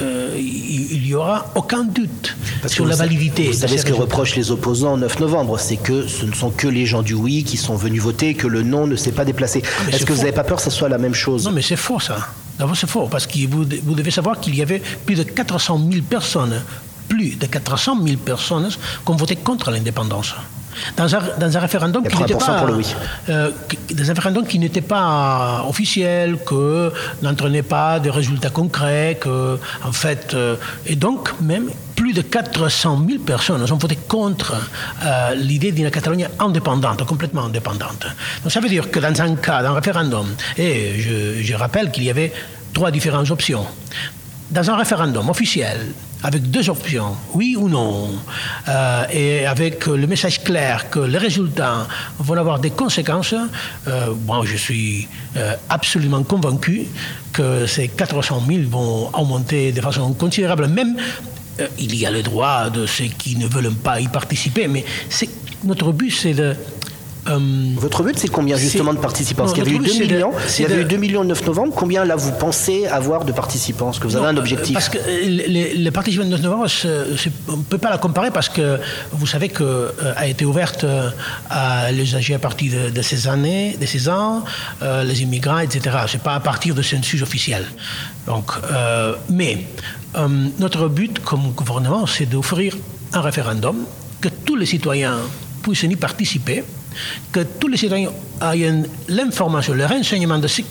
euh, 0.00 0.34
il 0.36 1.02
n'y 1.02 1.14
aura 1.14 1.50
aucun 1.54 1.84
doute 1.84 2.36
sur 2.66 2.86
la 2.86 2.96
validité. 2.96 3.48
Vous 3.48 3.52
savez 3.52 3.78
ce 3.78 3.84
que 3.84 3.92
reprochent 3.92 4.36
les 4.36 4.50
opposants 4.50 4.94
le 4.94 5.02
9 5.02 5.20
novembre, 5.20 5.58
c'est 5.58 5.76
que 5.76 6.06
ce 6.06 6.24
ne 6.24 6.32
sont 6.32 6.50
que 6.50 6.68
les 6.68 6.86
gens 6.86 7.02
du 7.02 7.14
oui 7.14 7.44
qui 7.44 7.56
sont 7.56 7.76
venus 7.76 8.00
voter, 8.00 8.34
que 8.34 8.46
le 8.46 8.62
non 8.62 8.86
ne 8.86 8.96
s'est 8.96 9.12
pas 9.12 9.24
déplacé. 9.24 9.62
Est-ce 9.92 10.06
que 10.06 10.12
vous 10.12 10.20
n'avez 10.20 10.32
pas 10.32 10.44
peur 10.44 10.58
que 10.58 10.62
ce 10.62 10.70
soit 10.70 10.88
la 10.88 10.98
même 10.98 11.14
chose? 11.14 11.44
Non, 11.44 11.52
mais 11.52 11.62
c'est 11.62 11.76
faux 11.76 12.00
ça. 12.00 12.18
D'abord, 12.58 12.76
c'est 12.76 12.88
faux, 12.88 13.06
parce 13.06 13.26
que 13.26 13.46
vous, 13.48 13.64
vous 13.84 13.94
devez 13.94 14.10
savoir 14.10 14.40
qu'il 14.40 14.54
y 14.54 14.62
avait 14.62 14.80
plus 15.04 15.16
de 15.16 15.24
400 15.24 15.80
000 15.90 16.02
personnes, 16.08 16.62
plus 17.08 17.36
de 17.36 17.46
400 17.46 17.98
000 18.04 18.16
personnes 18.18 18.68
qui 18.68 19.10
ont 19.10 19.16
voté 19.16 19.36
contre 19.36 19.70
l'indépendance 19.70 20.34
dans 20.96 21.14
un, 21.14 21.20
dans 21.38 21.56
un 21.56 21.60
référendum 21.60 22.06
qui 22.06 22.16
n'était 22.18 22.34
pas, 22.34 22.66
euh, 23.28 23.50
dans 23.92 24.10
un 24.10 24.14
référendum 24.14 24.46
qui 24.46 24.58
n'était 24.58 24.80
pas 24.80 25.64
officiel, 25.68 26.38
que 26.44 26.92
n'entraînait 27.22 27.62
pas 27.62 28.00
de 28.00 28.10
résultats 28.10 28.50
concrets, 28.50 29.18
que 29.20 29.58
en 29.84 29.92
fait, 29.92 30.34
euh, 30.34 30.56
et 30.86 30.96
donc 30.96 31.32
même 31.40 31.70
plus 31.94 32.12
de 32.12 32.20
400 32.22 33.04
000 33.08 33.22
personnes 33.22 33.62
ont 33.72 33.76
voté 33.76 33.96
contre 33.96 34.54
euh, 35.02 35.34
l'idée 35.34 35.72
d'une 35.72 35.90
Catalogne 35.90 36.28
indépendante, 36.38 37.04
complètement 37.04 37.44
indépendante. 37.44 38.06
Donc 38.42 38.52
ça 38.52 38.60
veut 38.60 38.68
dire 38.68 38.90
que 38.90 39.00
dans 39.00 39.20
un 39.20 39.34
cas, 39.36 39.62
d'un 39.62 39.72
référendum, 39.72 40.26
et 40.58 41.00
je, 41.00 41.42
je 41.42 41.54
rappelle 41.54 41.90
qu'il 41.90 42.04
y 42.04 42.10
avait 42.10 42.32
trois 42.72 42.90
différentes 42.90 43.30
options. 43.30 43.66
Dans 44.50 44.70
un 44.70 44.76
référendum 44.76 45.28
officiel, 45.30 45.78
avec 46.22 46.50
deux 46.50 46.68
options, 46.70 47.16
oui 47.34 47.56
ou 47.58 47.68
non, 47.68 48.10
euh, 48.68 49.04
et 49.10 49.46
avec 49.46 49.86
le 49.86 50.06
message 50.06 50.42
clair 50.42 50.88
que 50.90 51.00
les 51.00 51.18
résultats 51.18 51.86
vont 52.18 52.36
avoir 52.36 52.58
des 52.58 52.70
conséquences, 52.70 53.34
euh, 53.86 54.14
je 54.44 54.56
suis 54.56 55.08
euh, 55.36 55.54
absolument 55.68 56.22
convaincu 56.22 56.86
que 57.32 57.66
ces 57.66 57.88
400 57.88 58.42
000 58.48 58.62
vont 58.68 59.10
augmenter 59.12 59.72
de 59.72 59.80
façon 59.80 60.12
considérable. 60.14 60.68
Même, 60.68 60.96
il 61.78 61.94
y 61.94 62.06
a 62.06 62.10
le 62.10 62.22
droit 62.22 62.70
de 62.70 62.86
ceux 62.86 63.04
qui 63.04 63.36
ne 63.36 63.46
veulent 63.46 63.74
pas 63.74 64.00
y 64.00 64.08
participer, 64.08 64.68
mais 64.68 64.84
notre 65.64 65.92
but, 65.92 66.10
c'est 66.10 66.34
de 66.34 66.54
Votre 67.76 68.02
but, 68.02 68.18
c'est 68.18 68.28
combien 68.28 68.56
justement 68.56 68.94
de 68.94 68.98
participants 68.98 69.44
Parce 69.44 69.54
qu'il 69.54 69.64
y 69.64 69.66
avait 69.66 69.76
eu 69.76 69.86
2 69.86 70.04
millions, 70.04 70.32
il 70.58 70.62
y 70.62 70.64
avait 70.64 70.82
eu 70.82 70.84
2 70.84 70.96
millions 70.96 71.22
le 71.22 71.28
9 71.28 71.46
novembre. 71.46 71.72
Combien 71.74 72.04
là 72.04 72.16
vous 72.16 72.32
pensez 72.32 72.86
avoir 72.86 73.24
de 73.24 73.32
participants 73.32 73.90
Est-ce 73.90 74.00
que 74.00 74.06
vous 74.06 74.16
avez 74.16 74.28
un 74.28 74.36
objectif 74.36 74.74
Parce 74.74 74.88
que 74.88 74.98
les, 75.08 75.74
les 75.74 75.90
participants 75.90 76.24
du 76.24 76.30
9 76.30 76.42
novembre, 76.42 76.66
on 77.48 77.56
ne 77.56 77.62
peut 77.62 77.78
pas 77.78 77.90
la 77.90 77.98
comparer 77.98 78.30
parce 78.30 78.48
que 78.48 78.78
vous 79.12 79.26
savez 79.26 79.48
qu'elle 79.48 79.66
euh, 79.66 80.14
a 80.16 80.26
été 80.26 80.44
ouverte 80.44 80.84
euh, 80.84 81.10
à 81.50 81.90
l'usager 81.92 82.34
à 82.34 82.38
partir 82.38 82.92
de, 82.92 83.02
ces 83.02 83.28
années, 83.28 83.76
de 83.80 83.86
ces 83.86 84.08
ans, 84.08 84.44
les 84.82 85.22
immigrants, 85.22 85.58
etc. 85.58 85.96
C'est 86.08 86.22
pas 86.22 86.34
à 86.34 86.40
partir 86.40 86.74
de 86.74 86.82
census 86.82 87.22
officiel. 87.22 87.64
Donc, 88.26 88.52
mais 89.28 89.66
notre 90.58 90.88
but 90.88 91.20
comme 91.20 91.52
gouvernement, 91.52 92.06
c'est 92.06 92.26
d'offrir 92.26 92.76
un 93.12 93.20
référendum 93.20 93.76
que 94.20 94.28
tous 94.28 94.56
les 94.56 94.66
citoyens 94.66 95.18
puissent 95.62 95.82
y 95.82 95.96
participer 95.96 96.64
que 97.32 97.40
tous 97.40 97.68
les 97.68 97.76
citoyens 97.76 98.10
aient 98.42 98.72
l'information, 99.08 99.74
le 99.74 99.86
renseignement 99.86 100.38
de 100.38 100.48
ce 100.48 100.62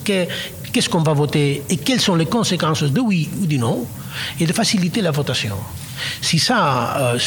qu'est-ce 0.76 0.90
qu'on 0.90 1.04
va 1.04 1.14
voter 1.14 1.64
et 1.70 1.78
quelles 1.78 2.02
sont 2.02 2.16
les 2.16 2.26
conséquences 2.26 2.84
de 2.84 3.00
oui 3.00 3.30
ou 3.42 3.46
du 3.46 3.58
non, 3.58 3.86
et 4.40 4.46
de 4.46 4.54
faciliter 4.54 5.02
la 5.02 5.12
votation. 5.12 5.56
Si 6.22 6.40
ça, 6.40 6.98
euh, 6.98 7.20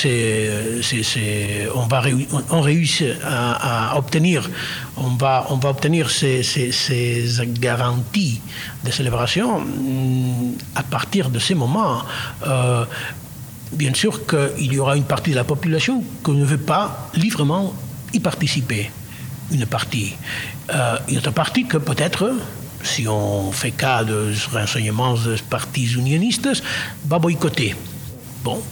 c'est, 0.83 1.69
on, 1.75 1.87
va 1.87 2.03
on 2.51 2.61
réussit 2.61 3.15
à, 3.25 3.97
obtenir, 3.97 4.49
on 4.97 5.11
va, 5.17 5.47
on 5.51 5.57
va 5.57 5.71
obtenir 5.71 6.11
ces, 6.11 6.43
ces, 6.43 7.29
garanties 7.59 8.41
de 8.85 8.91
célébration, 8.91 9.61
mm, 9.61 10.53
à 10.75 10.83
partir 10.83 11.31
de 11.31 11.39
ces 11.39 11.55
moments, 11.55 12.03
euh, 12.47 12.85
bien 13.73 13.95
sûr 13.95 14.27
qu'il 14.27 14.73
y 14.73 14.79
aura 14.79 14.97
une 14.97 15.05
partie 15.05 15.31
de 15.31 15.37
la 15.37 15.45
population 15.45 16.03
qui 16.25 16.31
ne 16.33 16.45
veut 16.45 16.59
pas 16.59 17.11
librement 17.15 17.73
y 18.13 18.21
participer, 18.21 18.91
une 19.51 19.67
partie. 19.67 20.15
Euh, 20.71 20.97
une 21.09 21.19
autre 21.19 21.33
partie 21.33 21.67
que 21.67 21.79
peut-être, 21.79 22.33
si 22.83 23.07
on 23.09 23.53
fait 23.53 23.73
cas 23.73 24.05
de 24.05 24.33
renseignements 24.53 25.15
des 25.15 25.37
partis 25.49 25.93
unionistes, 25.95 26.49
va 27.07 27.19
boycotter. 27.19 27.75
Bon, 28.45 28.63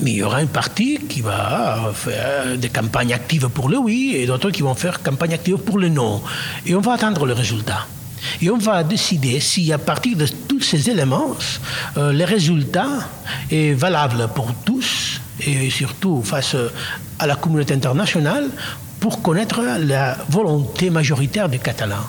mais 0.00 0.12
il 0.12 0.16
y 0.18 0.22
aura 0.22 0.42
une 0.42 0.48
partie 0.48 0.98
qui 1.08 1.22
va 1.22 1.90
faire 1.94 2.56
des 2.58 2.68
campagnes 2.68 3.14
actives 3.14 3.48
pour 3.48 3.68
le 3.68 3.78
oui 3.78 4.12
et 4.14 4.26
d'autres 4.26 4.50
qui 4.50 4.62
vont 4.62 4.74
faire 4.74 5.02
campagne 5.02 5.34
active 5.34 5.56
pour 5.56 5.78
le 5.78 5.88
non. 5.88 6.22
Et 6.66 6.74
on 6.74 6.80
va 6.80 6.92
attendre 6.92 7.24
le 7.24 7.32
résultat. 7.32 7.86
Et 8.42 8.50
on 8.50 8.58
va 8.58 8.82
décider 8.84 9.40
si 9.40 9.72
à 9.72 9.78
partir 9.78 10.16
de 10.16 10.26
tous 10.48 10.60
ces 10.60 10.90
éléments, 10.90 11.34
euh, 11.96 12.12
le 12.12 12.24
résultat 12.24 12.88
est 13.50 13.72
valable 13.72 14.28
pour 14.34 14.52
tous 14.64 15.20
et 15.40 15.70
surtout 15.70 16.22
face 16.22 16.56
à 17.18 17.26
la 17.26 17.36
communauté 17.36 17.74
internationale 17.74 18.48
pour 19.00 19.22
connaître 19.22 19.62
la 19.62 20.16
volonté 20.28 20.90
majoritaire 20.90 21.48
des 21.48 21.58
Catalans. 21.58 22.06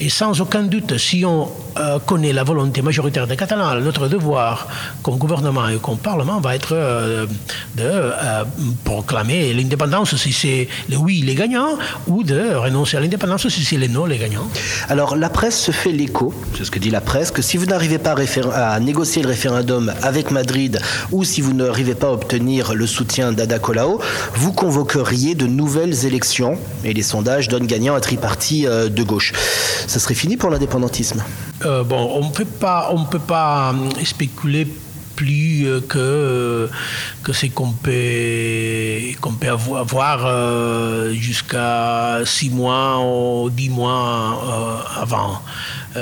Et 0.00 0.08
sans 0.08 0.40
aucun 0.40 0.62
doute, 0.62 0.96
si 0.98 1.24
on 1.24 1.48
euh, 1.78 1.98
connaît 2.00 2.32
la 2.32 2.42
volonté 2.42 2.82
majoritaire 2.82 3.26
des 3.26 3.36
Catalans, 3.36 3.78
notre 3.80 4.08
devoir 4.08 4.66
comme 5.02 5.16
gouvernement 5.16 5.68
et 5.68 5.76
comme 5.76 5.98
Parlement 5.98 6.40
va 6.40 6.56
être 6.56 6.70
euh, 6.72 7.26
de 7.76 7.82
euh, 7.84 8.44
proclamer 8.84 9.52
l'indépendance 9.52 10.16
si 10.16 10.32
c'est 10.32 10.68
le 10.88 10.96
oui 10.96 11.22
les 11.24 11.36
gagnants 11.36 11.78
ou 12.08 12.24
de 12.24 12.54
renoncer 12.54 12.96
à 12.96 13.00
l'indépendance 13.00 13.48
si 13.48 13.64
c'est 13.64 13.76
le 13.76 13.86
non 13.86 14.06
les 14.06 14.18
gagnants. 14.18 14.48
Alors 14.88 15.14
la 15.14 15.28
presse 15.28 15.60
se 15.60 15.70
fait 15.70 15.92
l'écho, 15.92 16.34
c'est 16.56 16.64
ce 16.64 16.70
que 16.70 16.80
dit 16.80 16.90
la 16.90 17.00
presse, 17.00 17.30
que 17.30 17.42
si 17.42 17.56
vous 17.56 17.66
n'arrivez 17.66 17.98
pas 17.98 18.14
à, 18.52 18.72
à, 18.72 18.80
négocier 18.80 19.22
le 19.22 19.28
référendum 19.28 19.92
avec 20.02 20.32
Madrid 20.32 20.80
ou 21.12 21.22
si 21.22 21.40
vous 21.40 21.52
n'arrivez 21.52 21.94
pas 21.94 22.08
à 22.08 22.12
obtenir 22.12 22.74
le 22.74 22.86
soutien 22.88 23.30
d'Ada 23.30 23.60
Colau, 23.60 24.00
vous 24.34 24.52
convoqueriez 24.52 25.36
de 25.36 25.46
nouvelles 25.46 26.06
élections 26.06 26.58
et 26.82 26.92
les 26.92 27.02
sondages 27.02 27.46
donnent 27.48 27.66
gagnant 27.66 27.94
un 27.94 28.00
triparti 28.00 28.64
de 28.64 29.02
gauche 29.02 29.32
ça 29.86 29.98
serait 29.98 30.14
fini 30.14 30.36
pour 30.36 30.50
l'indépendantisme 30.50 31.22
euh, 31.64 31.82
Bon, 31.84 32.10
on 32.14 32.30
peut 32.30 32.44
pas, 32.44 32.90
on 32.92 33.04
peut 33.04 33.18
pas 33.18 33.72
euh, 33.72 34.04
spéculer 34.04 34.66
plus 35.16 35.66
euh, 35.66 35.80
que, 35.80 36.70
que 37.22 37.32
c'est 37.32 37.48
qu'on 37.48 37.72
peut, 37.72 39.16
qu'on 39.20 39.32
peut 39.32 39.48
avoir 39.48 41.12
jusqu'à 41.12 42.20
six 42.24 42.50
mois 42.50 43.00
ou 43.00 43.50
dix 43.50 43.70
mois 43.70 44.84
avant. 44.96 45.42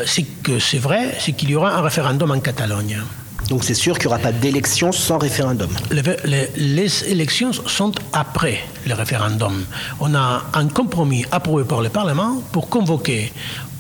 c'est 0.05 0.25
que 0.43 0.59
c'est 0.59 0.79
vrai, 0.79 1.17
c'est 1.19 1.33
qu'il 1.33 1.51
y 1.51 1.57
aura 1.57 1.73
un 1.73 1.83
référendum 1.83 2.31
en 2.31 2.41
Catalogne. 2.41 3.01
Donc 3.49 3.65
c'est 3.65 3.75
sûr 3.75 3.99
qu'il 3.99 4.09
n'y 4.09 4.15
aura 4.15 4.23
pas 4.23 4.33
d'élection 4.33 4.93
sans 4.93 5.19
référendum. 5.19 5.71
Les, 5.91 7.05
élections 7.05 7.53
sont 7.53 7.93
après 8.13 8.59
le 8.87 8.95
référendum. 8.95 9.65
On 10.01 10.15
a 10.15 10.43
un 10.55 10.69
compromis 10.69 11.25
approuvé 11.31 11.65
par 11.65 11.81
le 11.81 11.89
Parlement 11.89 12.43
pour 12.53 12.69
convoquer 12.69 13.33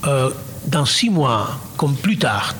euh, 0.06 0.30
dans 0.66 0.84
six 0.84 1.10
mois, 1.10 1.58
comme 1.76 1.96
plus 1.96 2.18
tard, 2.18 2.54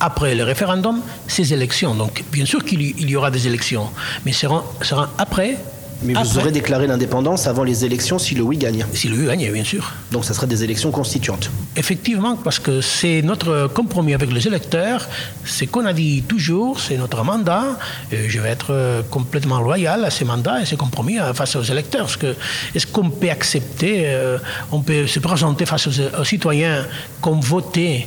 après 0.00 0.34
le 0.34 0.44
référendum, 0.44 1.00
ces 1.26 1.52
élections. 1.52 1.94
Donc, 1.94 2.24
bien 2.30 2.44
sûr 2.44 2.64
qu'il 2.64 3.08
y 3.08 3.16
aura 3.16 3.30
des 3.30 3.46
élections, 3.46 3.88
mais 4.24 4.32
seront, 4.32 4.62
seront 4.82 5.06
après 5.18 5.56
mais 6.02 6.14
vous 6.14 6.38
aurez 6.38 6.52
déclaré 6.52 6.86
l'indépendance 6.86 7.46
avant 7.46 7.64
les 7.64 7.84
élections 7.84 8.18
si 8.18 8.34
le 8.34 8.42
oui 8.42 8.56
gagne. 8.56 8.84
Si 8.92 9.08
le 9.08 9.16
oui 9.16 9.26
gagne, 9.26 9.50
bien 9.52 9.64
sûr. 9.64 9.92
Donc 10.12 10.24
ça 10.24 10.34
sera 10.34 10.46
des 10.46 10.62
élections 10.62 10.90
constituantes. 10.90 11.50
Effectivement, 11.76 12.36
parce 12.36 12.58
que 12.58 12.80
c'est 12.80 13.22
notre 13.22 13.68
compromis 13.72 14.14
avec 14.14 14.32
les 14.32 14.46
électeurs, 14.46 15.08
c'est 15.44 15.66
qu'on 15.66 15.86
a 15.86 15.92
dit 15.92 16.22
toujours, 16.22 16.80
c'est 16.80 16.96
notre 16.96 17.22
mandat, 17.24 17.78
et 18.12 18.28
je 18.28 18.40
vais 18.40 18.50
être 18.50 18.72
euh, 18.72 19.02
complètement 19.10 19.60
loyal 19.60 20.04
à 20.04 20.10
ces 20.10 20.24
mandats 20.24 20.60
et 20.60 20.66
ces 20.66 20.76
compromis 20.76 21.18
euh, 21.18 21.32
face 21.34 21.56
aux 21.56 21.62
électeurs. 21.62 22.02
Parce 22.02 22.16
que 22.16 22.34
est-ce 22.74 22.86
qu'on 22.86 23.10
peut 23.10 23.30
accepter, 23.30 24.04
euh, 24.06 24.38
on 24.72 24.80
peut 24.80 25.06
se 25.06 25.18
présenter 25.18 25.66
face 25.66 25.86
aux, 25.86 26.20
aux 26.20 26.24
citoyens 26.24 26.84
comme 27.20 27.40
voter 27.40 28.06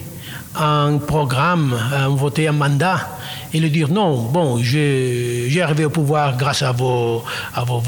un 0.55 0.97
programme, 0.97 1.75
un 1.93 2.09
voter 2.09 2.47
un 2.47 2.53
mandat? 2.53 3.18
Et 3.53 3.59
lui 3.59 3.69
dire 3.69 3.89
non, 3.89 4.23
bon, 4.23 4.59
j'ai 4.61 5.61
arrivé 5.61 5.85
au 5.85 5.89
pouvoir 5.89 6.37
grâce 6.37 6.61
à 6.61 6.71
vos, 6.71 7.23
à 7.53 7.63
votre 7.63 7.81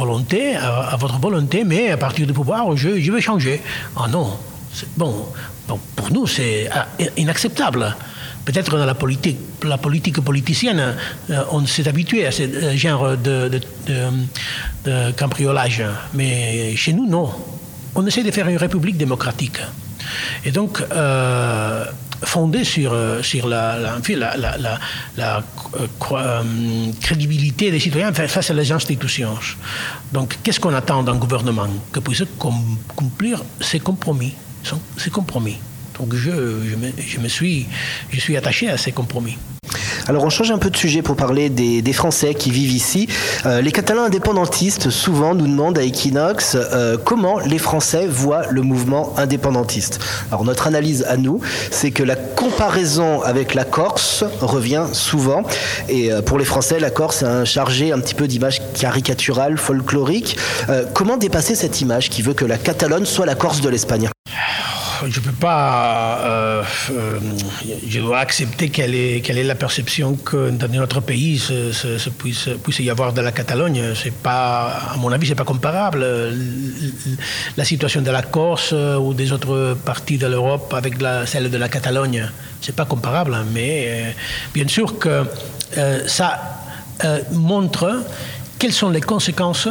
volonté, 1.20 1.64
mais 1.64 1.92
à 1.92 1.98
partir 1.98 2.26
du 2.28 2.34
pouvoir, 2.34 2.76
je, 2.76 3.00
je 3.00 3.12
vais 3.12 3.22
changer. 3.22 3.62
Ah 3.96 4.08
non, 4.08 4.32
bon, 4.98 5.26
pour 5.96 6.12
nous, 6.12 6.28
c'est 6.28 6.70
ah, 6.72 6.88
inacceptable. 7.18 7.96
Peut-être 8.46 8.78
dans 8.78 8.86
la 8.86 8.96
politique, 8.96 9.38
la 9.64 9.78
politique 9.78 10.20
politicienne, 10.20 10.96
euh, 11.30 11.44
on 11.52 11.66
s'est 11.68 11.88
habitué 11.88 12.26
à 12.26 12.32
ce 12.32 12.44
euh, 12.44 12.76
genre 12.76 13.16
de, 13.16 13.62
cambriolage, 15.16 15.84
mais 16.14 16.76
chez 16.76 16.94
nous, 16.94 17.08
non. 17.08 17.30
On 17.94 18.06
essaie 18.08 18.24
de 18.24 18.32
faire 18.32 18.48
une 18.48 18.58
république 18.58 18.98
démocratique. 18.98 19.60
Et 20.44 20.52
donc, 20.52 20.82
euh, 20.92 21.86
fondée 22.24 22.64
sur, 22.64 22.94
euh, 22.94 23.22
sur 23.22 23.48
la, 23.48 23.78
la, 23.78 23.98
euh, 25.20 25.42
euh, 26.12 26.92
crédibilité 27.02 27.72
des 27.72 27.80
citoyens 27.80 28.14
face 28.14 28.50
à 28.50 28.54
les 28.54 28.72
institutions. 28.72 29.36
Donc, 30.12 30.38
qu'est-ce 30.44 30.60
qu'on 30.60 30.74
attend 30.74 31.04
d'un 31.04 31.16
gouvernement 31.16 31.68
Que 31.92 32.00
puisse 32.00 32.24
cumplir 32.98 33.44
ses 33.60 33.80
compromis. 33.80 34.34
Ses 34.98 35.10
compromis? 35.10 35.58
Donc, 36.00 36.14
je, 36.16 36.32
je, 36.32 36.76
me, 36.76 36.92
je, 36.98 37.20
me, 37.20 37.28
suis, 37.28 37.68
je 38.10 38.20
suis 38.20 38.38
attaché 38.38 38.70
à 38.70 38.78
ces 38.78 38.92
compromis. 38.92 39.38
Alors 40.08 40.24
on 40.24 40.30
change 40.30 40.52
un 40.52 40.58
peu 40.58 40.70
de 40.70 40.78
sujet 40.78 41.02
pour 41.02 41.16
parler 41.16 41.50
des, 41.50 41.94
Français 41.94 42.34
qui 42.34 42.52
vivent 42.52 42.72
ici. 42.72 43.08
Euh, 43.46 43.62
les 43.62 43.72
Catalans 43.72 44.04
indépendantistes 44.04 44.90
souvent 44.90 45.36
nous 45.36 45.46
demandent 45.46 45.78
à 45.78 45.84
Equinox 45.84 46.56
euh, 46.56 46.98
comment 47.04 47.40
les 47.40 47.58
Français 47.58 48.08
voient 48.08 48.44
le 48.50 48.62
mouvement 48.62 49.14
indépendantiste. 49.18 50.00
Alors 50.32 50.46
notre 50.46 50.68
analyse 50.68 51.06
à 51.10 51.18
nous, 51.18 51.42
c'est 51.70 51.92
que 51.92 52.02
la 52.02 52.16
comparaison 52.16 53.22
avec 53.22 53.54
la 53.54 53.66
Corse 53.66 54.24
revient 54.40 54.86
souvent. 54.94 55.44
Et 55.90 56.12
euh, 56.12 56.22
pour 56.22 56.40
les 56.40 56.46
Français, 56.46 56.80
la 56.80 56.92
Corse 56.92 57.24
est 57.24 57.26
un 57.26 57.46
chargé 57.46 57.92
un 57.92 58.00
petit 58.00 58.16
peu 58.16 58.28
d'image 58.28 58.62
caricaturale, 58.74 59.58
folklorique. 59.58 60.38
comment 60.94 61.18
dépasser 61.18 61.56
cette 61.56 61.82
image 61.82 62.10
qui 62.10 62.22
veut 62.22 62.34
que 62.34 62.46
la 62.46 62.58
Catalogne 62.58 63.06
soit 63.06 63.26
la 63.26 63.36
Corse 63.36 63.62
de 63.62 63.70
l'Espagne? 63.70 64.10
Je 65.10 65.20
ne 65.20 65.26
peux 65.26 65.32
pas. 65.32 66.20
Euh, 66.24 66.64
euh, 66.92 67.20
je 67.88 68.00
dois 68.00 68.20
accepter 68.20 68.70
quelle 68.70 68.96
est, 68.96 69.44
la 69.44 69.56
perception 69.56 70.16
que 70.16 70.50
dans 70.50 70.68
notre 70.68 71.02
pays 71.02 71.40
se, 71.40 72.10
puisse, 72.10 72.48
y 72.80 72.90
avoir 72.90 73.14
de 73.14 73.22
la 73.22 73.32
Catalogne. 73.32 73.94
C'est 73.96 74.14
pas, 74.14 74.68
à 74.94 74.98
mon 74.98 75.12
avis, 75.12 75.28
c'est 75.28 75.36
pas 75.36 75.44
comparable. 75.44 76.06
La 77.58 77.66
situation 77.66 78.02
de 78.02 78.12
la 78.12 78.22
Corse 78.22 78.74
ou 78.74 79.14
des 79.14 79.32
autres 79.32 79.78
parties 79.86 80.18
de 80.18 80.28
l'Europe 80.28 80.74
avec 80.74 80.96
celle 81.26 81.50
de 81.50 81.58
la 81.58 81.70
Catalogne, 81.70 82.30
c'est 82.62 82.76
pas 82.76 82.86
comparable. 82.86 83.38
Mais 83.54 83.86
euh, 83.88 84.12
bien 84.54 84.68
sûr 84.68 85.00
que 85.00 85.24
ça 86.08 86.40
montre 87.32 88.04
quelles 88.60 88.74
sont 88.74 88.92
les 88.92 89.02
conséquences 89.02 89.68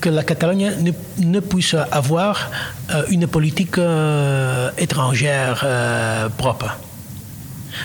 que 0.00 0.08
la 0.08 0.22
Catalogne 0.24 0.72
ne, 1.18 1.40
puisse 1.40 1.76
avoir 1.92 2.50
euh, 2.90 3.02
une 3.10 3.26
politique 3.26 3.78
euh, 3.78 4.70
étrangère 4.78 5.62
euh, 5.64 6.28
propre. 6.30 6.76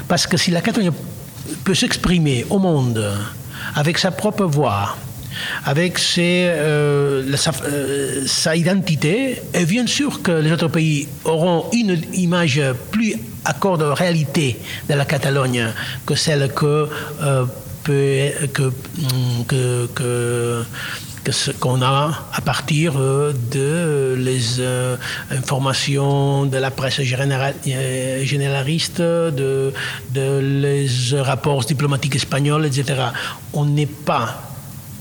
Parce 0.07 0.25
que 0.25 0.37
si 0.37 0.51
la 0.51 0.61
Catalogne 0.61 0.91
peut 1.63 1.75
s'exprimer 1.75 2.45
au 2.49 2.59
monde 2.59 3.13
avec 3.75 3.97
sa 3.97 4.11
propre 4.11 4.45
voix, 4.45 4.95
avec 5.65 5.99
sa, 5.99 7.51
sa, 8.25 8.55
identité, 8.55 9.41
et 9.53 9.65
bien 9.65 9.85
sûr 9.85 10.21
que 10.21 10.31
les 10.31 10.51
autres 10.51 10.69
pays 10.69 11.09
auront 11.25 11.65
une 11.73 12.01
image 12.13 12.61
plus 12.89 13.15
accord 13.43 13.77
de 13.77 13.83
réalité 13.83 14.57
de 14.89 14.93
la 14.93 15.03
Catalogne 15.03 15.67
que 16.05 16.15
celle 16.15 16.51
que, 16.53 16.87
peut, 17.83 18.31
que, 18.53 18.71
que, 19.93 20.63
qu'on 21.59 21.81
a 21.81 22.27
à 22.33 22.41
partir 22.41 22.93
euh, 22.97 23.33
de 23.51 24.15
les 24.17 24.59
euh, 24.59 24.97
informations 25.31 26.45
de 26.45 26.57
la 26.57 26.71
presse 26.71 26.99
euh, 26.99 28.23
généraliste, 28.23 29.01
de 29.01 29.73
les 30.13 30.87
rapports 31.21 31.63
diplomatiques 31.63 32.15
espagnols, 32.15 32.65
etc. 32.65 33.01
On 33.53 33.65
n'est 33.65 33.85
pas 33.85 34.41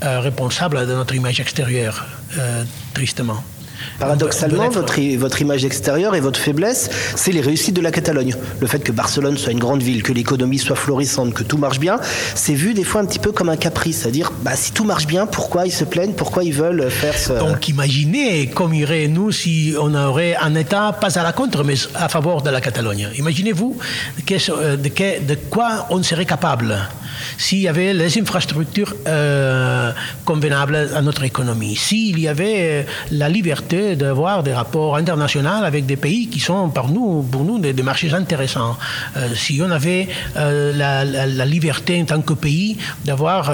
responsable 0.03 0.87
de 0.87 0.93
notre 0.93 1.15
image 1.15 1.41
extérieure, 1.41 2.05
tristement. 2.93 3.43
Paradoxalement, 3.99 4.69
votre, 4.69 5.01
votre 5.17 5.41
image 5.41 5.65
extérieure 5.65 6.15
et 6.15 6.21
votre 6.21 6.39
faiblesse, 6.39 6.91
c'est 7.17 7.33
les 7.33 7.41
réussites 7.41 7.75
de 7.75 7.81
la 7.81 7.91
Catalogne. 7.91 8.35
Le 8.61 8.67
fait 8.67 8.81
que 8.81 8.93
Barcelone 8.93 9.37
soit 9.39 9.53
une 9.53 9.59
grande 9.59 9.83
ville, 9.83 10.03
que 10.03 10.13
l'économie 10.13 10.59
soit 10.59 10.77
florissante, 10.77 11.35
que 11.35 11.43
tout 11.43 11.59
marche 11.59 11.79
bien, 11.79 11.99
c'est 12.35 12.55
vu 12.55 12.75
des 12.75 12.85
fois 12.85 13.01
un 13.01 13.07
petit 13.07 13.19
peu 13.19 13.33
comme 13.33 13.49
un 13.49 13.57
caprice. 13.57 13.99
C'est-à-dire, 13.99 14.33
bah, 14.43 14.57
si 14.57 14.73
tout 14.73 14.85
marche 14.85 15.07
bien, 15.07 15.27
pourquoi 15.27 15.67
ils 15.67 15.73
se 15.73 15.85
plaignent? 15.85 16.15
Pourquoi 16.15 16.45
ils 16.45 16.53
veulent 16.53 16.91
faire 16.91 17.17
ce... 17.17 17.33
Donc 17.33 17.69
imaginez 17.69 18.49
comme 18.49 18.75
irait 18.75 19.09
nous 19.09 19.33
si 19.33 19.75
on 19.81 19.95
aurait 19.95 20.37
un 20.37 20.55
État 20.55 20.93
pas 20.93 21.19
à 21.19 21.23
la 21.23 21.33
contre, 21.33 21.65
mais 21.65 21.75
à 21.95 22.09
faveur 22.09 22.43
de 22.43 22.51
la 22.51 22.61
Catalogne. 22.61 23.09
Imaginez-vous 23.17 23.77
de, 24.27 25.27
de 25.27 25.35
quoi 25.51 25.87
on 25.91 26.03
serait 26.03 26.27
capable 26.27 26.77
s'il 27.39 27.61
y 27.61 27.69
avait 27.69 27.93
les 27.93 28.19
infrastructures 28.19 28.95
euh, 29.07 29.93
convenables 30.25 30.77
à 30.95 31.03
notre 31.03 31.25
économie, 31.25 31.77
s'il 31.77 32.19
y 32.19 32.29
avait 32.29 32.57
euh, 32.59 32.83
la 33.11 33.29
liberté 33.29 33.97
d'avoir 33.97 34.43
des 34.43 34.53
rapports 34.53 34.97
internationaux 34.97 35.65
avec 35.65 35.87
des 35.87 35.97
pays 35.97 36.29
qui 36.29 36.41
sont 36.41 36.69
pour 36.71 36.89
nous, 36.89 37.23
pour 37.23 37.45
nous 37.45 37.59
des, 37.59 37.73
marchés 37.83 38.13
intéressants, 38.13 38.77
euh, 39.17 39.29
si 39.35 39.61
on 39.63 39.71
avait 39.71 40.09
la, 40.35 41.05
liberté 41.45 42.01
en 42.01 42.05
tant 42.05 42.23
que 42.23 42.33
pays 42.33 42.79
d'avoir 43.05 43.53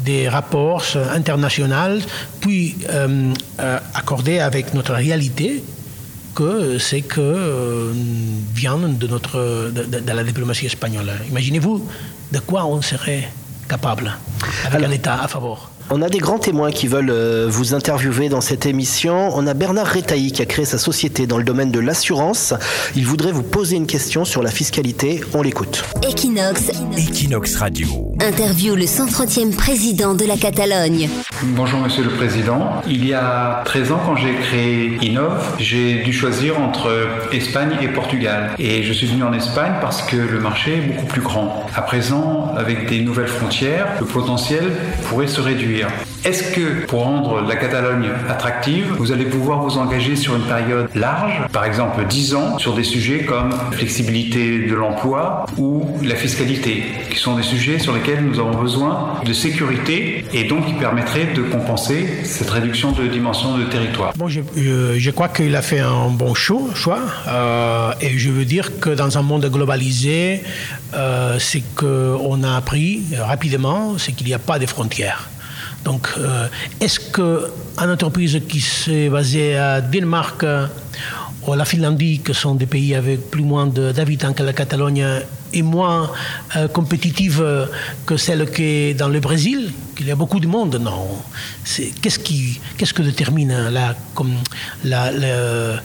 des 0.00 0.28
rapports 0.28 0.84
internationaux, 1.14 2.00
puis 2.40 2.76
accordés 3.94 4.40
avec 4.40 4.74
notre 4.74 4.94
réalité, 4.94 5.62
que 6.34 6.78
c'est 6.78 7.02
que 7.02 7.92
vient 8.54 8.78
de, 8.78 9.06
notre, 9.06 9.70
de 9.70 10.12
la 10.12 10.24
diplomatie 10.24 10.66
espagnole. 10.66 11.12
Imaginez-vous 11.28 11.88
de 12.32 12.38
quoi 12.40 12.66
on 12.66 12.82
serait 12.82 13.28
capable 13.68 14.12
avec 14.66 14.84
un 14.84 14.90
État 14.90 15.22
à 15.22 15.28
favor. 15.28 15.70
On 15.90 16.00
a 16.00 16.08
des 16.08 16.18
grands 16.18 16.38
témoins 16.38 16.70
qui 16.70 16.86
veulent 16.86 17.10
euh, 17.10 17.46
vous 17.46 17.74
interviewer 17.74 18.30
dans 18.30 18.40
cette 18.40 18.64
émission. 18.64 19.30
On 19.36 19.46
a 19.46 19.52
Bernard 19.52 19.92
Retailly 19.92 20.32
qui 20.32 20.40
a 20.40 20.46
créé 20.46 20.64
sa 20.64 20.78
société 20.78 21.26
dans 21.26 21.36
le 21.36 21.44
domaine 21.44 21.70
de 21.70 21.78
l'assurance. 21.78 22.54
Il 22.96 23.04
voudrait 23.04 23.32
vous 23.32 23.42
poser 23.42 23.76
une 23.76 23.86
question 23.86 24.24
sur 24.24 24.42
la 24.42 24.50
fiscalité. 24.50 25.20
On 25.34 25.42
l'écoute. 25.42 25.84
Equinox, 26.02 26.70
Equinox 26.96 27.56
Radio. 27.56 27.86
interview 28.26 28.74
le 28.76 28.86
130e 28.86 29.54
président 29.54 30.14
de 30.14 30.24
la 30.24 30.38
Catalogne. 30.38 31.10
Bonjour 31.42 31.80
Monsieur 31.80 32.04
le 32.04 32.10
Président. 32.10 32.80
Il 32.88 33.06
y 33.06 33.12
a 33.12 33.60
13 33.66 33.92
ans, 33.92 34.00
quand 34.06 34.16
j'ai 34.16 34.34
créé 34.36 34.98
Innov, 35.02 35.54
j'ai 35.58 36.02
dû 36.02 36.14
choisir 36.14 36.58
entre 36.60 36.90
Espagne 37.32 37.76
et 37.82 37.88
Portugal. 37.88 38.52
Et 38.58 38.82
je 38.84 38.92
suis 38.94 39.06
venu 39.06 39.22
en 39.22 39.34
Espagne 39.34 39.74
parce 39.82 40.00
que 40.00 40.16
le 40.16 40.40
marché 40.40 40.78
est 40.78 40.80
beaucoup 40.92 41.06
plus 41.06 41.20
grand. 41.20 41.66
À 41.76 41.82
présent, 41.82 42.54
avec 42.56 42.88
des 42.88 43.00
nouvelles 43.00 43.28
frontières, 43.28 43.88
le 44.00 44.06
potentiel 44.06 44.72
pourrait 45.10 45.28
se 45.28 45.42
réduire. 45.42 45.73
Est-ce 46.24 46.52
que 46.54 46.86
pour 46.86 47.02
rendre 47.04 47.40
la 47.42 47.56
Catalogne 47.56 48.08
attractive, 48.28 48.86
vous 48.98 49.12
allez 49.12 49.24
pouvoir 49.26 49.62
vous 49.62 49.76
engager 49.78 50.16
sur 50.16 50.34
une 50.36 50.42
période 50.44 50.88
large, 50.94 51.42
par 51.52 51.64
exemple 51.64 52.04
10 52.08 52.34
ans, 52.34 52.58
sur 52.58 52.74
des 52.74 52.84
sujets 52.84 53.24
comme 53.24 53.50
flexibilité 53.72 54.66
de 54.66 54.74
l'emploi 54.74 55.46
ou 55.58 55.86
la 56.02 56.14
fiscalité, 56.16 56.84
qui 57.10 57.18
sont 57.18 57.36
des 57.36 57.42
sujets 57.42 57.78
sur 57.78 57.92
lesquels 57.94 58.24
nous 58.24 58.38
avons 58.38 58.58
besoin 58.60 59.20
de 59.24 59.32
sécurité 59.32 60.24
et 60.32 60.44
donc 60.44 60.66
qui 60.66 60.72
permettraient 60.74 61.32
de 61.34 61.42
compenser 61.42 62.06
cette 62.24 62.50
réduction 62.50 62.92
de 62.92 63.06
dimension 63.06 63.58
de 63.58 63.64
territoire? 63.64 64.12
Bon, 64.16 64.28
je, 64.28 64.40
je 64.96 65.10
crois 65.10 65.28
qu'il 65.28 65.54
a 65.56 65.62
fait 65.62 65.80
un 65.80 66.08
bon 66.10 66.34
cho- 66.34 66.70
choix. 66.74 67.00
euh, 67.28 67.92
et 68.00 68.16
je 68.18 68.30
veux 68.30 68.44
dire 68.44 68.78
que 68.80 68.90
dans 68.90 69.18
un 69.18 69.22
monde 69.22 69.44
globalisé, 69.50 70.42
euh, 70.94 71.36
c'est 71.38 71.62
qu'on 71.76 72.42
a 72.42 72.56
appris 72.56 73.02
euh, 73.12 73.24
rapidement, 73.24 73.94
c'est 73.98 74.12
qu'il 74.12 74.26
n'y 74.26 74.34
a 74.34 74.38
pas 74.38 74.58
de 74.58 74.66
frontières. 74.66 75.28
Donc, 75.84 76.08
euh, 76.16 76.48
est-ce 76.80 76.98
qu'une 76.98 77.90
entreprise 77.90 78.40
qui 78.48 78.60
s'est 78.60 79.08
basée 79.08 79.56
à 79.56 79.80
Danemark 79.80 80.42
euh, 80.42 80.66
ou 81.46 81.54
la 81.54 81.64
Finlandie, 81.64 82.20
qui 82.24 82.32
sont 82.32 82.54
des 82.54 82.66
pays 82.66 82.94
avec 82.94 83.30
plus 83.30 83.42
ou 83.42 83.46
moins 83.46 83.66
d'habitants 83.66 84.32
que 84.32 84.42
la 84.42 84.54
Catalogne, 84.54 85.04
est 85.54 85.62
moins 85.62 86.10
euh, 86.56 86.68
compétitive 86.68 87.40
euh, 87.42 87.66
que 88.06 88.16
celle 88.16 88.50
qui 88.50 88.62
est 88.62 88.94
dans 88.94 89.08
le 89.08 89.20
Brésil, 89.20 89.72
qu'il 89.96 90.06
y 90.06 90.10
a 90.10 90.16
beaucoup 90.16 90.40
de 90.40 90.46
monde 90.46 90.76
Non. 90.82 91.08
Qu'est-ce 92.02 92.18
qui, 92.18 92.60
qu'est-ce 92.76 92.92
que 92.92 93.02
détermine 93.02 93.52
la, 93.70 93.94
la, 94.84 95.10
la, 95.12 95.80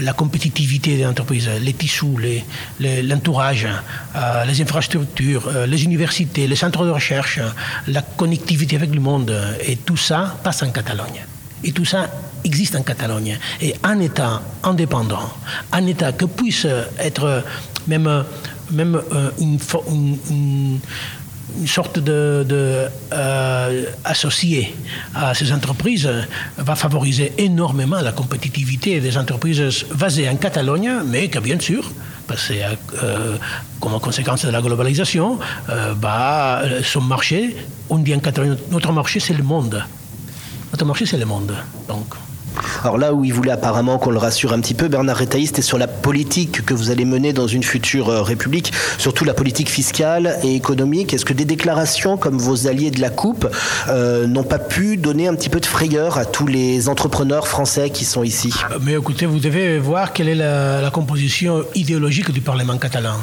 la 0.00 0.12
compétitivité 0.12 0.96
des 0.96 1.06
entreprises? 1.06 1.48
Les 1.60 1.72
tissus, 1.72 2.16
les- 2.20 2.44
les- 2.80 3.02
l'entourage, 3.02 3.66
euh, 4.16 4.44
les 4.44 4.60
infrastructures, 4.60 5.48
euh, 5.48 5.66
les 5.66 5.84
universités, 5.84 6.46
les 6.46 6.56
centres 6.56 6.84
de 6.84 6.90
recherche, 6.90 7.40
la 7.88 8.02
connectivité 8.02 8.76
avec 8.76 8.94
le 8.94 9.00
monde, 9.00 9.32
et 9.66 9.76
tout 9.76 9.96
ça 9.96 10.36
passe 10.42 10.62
en 10.62 10.70
Catalogne. 10.70 11.24
Et 11.64 11.72
tout 11.72 11.84
ça 11.84 12.08
existe 12.44 12.74
en 12.74 12.82
Catalogne. 12.82 13.38
Et 13.60 13.74
un 13.84 14.00
État 14.00 14.42
indépendant, 14.64 15.32
un 15.70 15.86
État 15.86 16.12
qui 16.12 16.26
puisse 16.26 16.66
être 16.98 17.44
même, 17.86 18.24
même 18.72 19.00
euh, 19.12 19.30
une, 19.38 19.58
sorte 21.66 21.98
de, 21.98 22.46
euh, 23.12 23.84
associé 24.04 24.74
à 25.14 25.34
ces 25.34 25.52
entreprises 25.52 26.06
euh, 26.06 26.22
va 26.56 26.74
favoriser 26.74 27.32
énormément 27.38 28.00
la 28.00 28.12
compétitivité 28.12 29.00
des 29.00 29.16
entreprises 29.18 29.84
basées 29.94 30.28
en 30.28 30.36
Catalogne, 30.36 30.90
mais 31.06 31.28
que 31.28 31.38
bien 31.38 31.60
sûr, 31.60 31.92
parce 32.26 32.48
que 32.48 33.38
comme 33.80 33.98
conséquence 34.00 34.44
de 34.44 34.50
la 34.50 34.62
globalisation, 34.62 35.38
euh, 35.68 35.92
bah, 35.94 36.62
son 36.84 37.00
marché, 37.00 37.56
on 37.90 37.98
dit 37.98 38.14
en 38.14 38.20
Catalogne, 38.20 38.56
notre 38.70 38.92
marché 38.92 39.20
c'est 39.20 39.34
le 39.34 39.42
monde. 39.42 39.84
Notre 40.72 40.84
marché 40.84 41.04
c'est 41.04 41.18
le 41.18 41.26
monde. 41.26 41.52
Donc, 41.88 42.14
Alors 42.82 42.98
là 42.98 43.14
où 43.14 43.24
il 43.24 43.32
voulait 43.32 43.50
apparemment 43.50 43.98
qu'on 43.98 44.10
le 44.10 44.18
rassure 44.18 44.52
un 44.52 44.60
petit 44.60 44.74
peu, 44.74 44.88
Bernard 44.88 45.18
Retailleau, 45.18 45.46
c'était 45.46 45.62
sur 45.62 45.78
la 45.78 45.86
politique 45.86 46.64
que 46.64 46.74
vous 46.74 46.90
allez 46.90 47.04
mener 47.04 47.32
dans 47.32 47.46
une 47.46 47.62
future 47.62 48.08
euh, 48.08 48.22
république, 48.22 48.72
surtout 48.98 49.24
la 49.24 49.34
politique 49.34 49.70
fiscale 49.70 50.36
et 50.42 50.54
économique. 50.54 51.14
Est-ce 51.14 51.24
que 51.24 51.32
des 51.32 51.44
déclarations 51.44 52.16
comme 52.16 52.38
vos 52.38 52.66
alliés 52.66 52.90
de 52.90 53.00
la 53.00 53.10
Coupe 53.10 53.48
euh, 53.88 54.26
n'ont 54.26 54.44
pas 54.44 54.58
pu 54.58 54.96
donner 54.96 55.28
un 55.28 55.34
petit 55.34 55.48
peu 55.48 55.60
de 55.60 55.66
frayeur 55.66 56.18
à 56.18 56.24
tous 56.24 56.46
les 56.46 56.88
entrepreneurs 56.88 57.48
français 57.48 57.90
qui 57.90 58.04
sont 58.04 58.22
ici? 58.22 58.52
Mais 58.82 58.92
écoutez, 58.92 59.26
vous 59.26 59.38
devez 59.38 59.78
voir 59.78 60.12
quelle 60.12 60.28
est 60.28 60.34
la, 60.34 60.80
la 60.80 60.90
composition 60.90 61.64
idéologique 61.74 62.30
du 62.30 62.40
Parlement 62.40 62.76
catalan. 62.78 63.16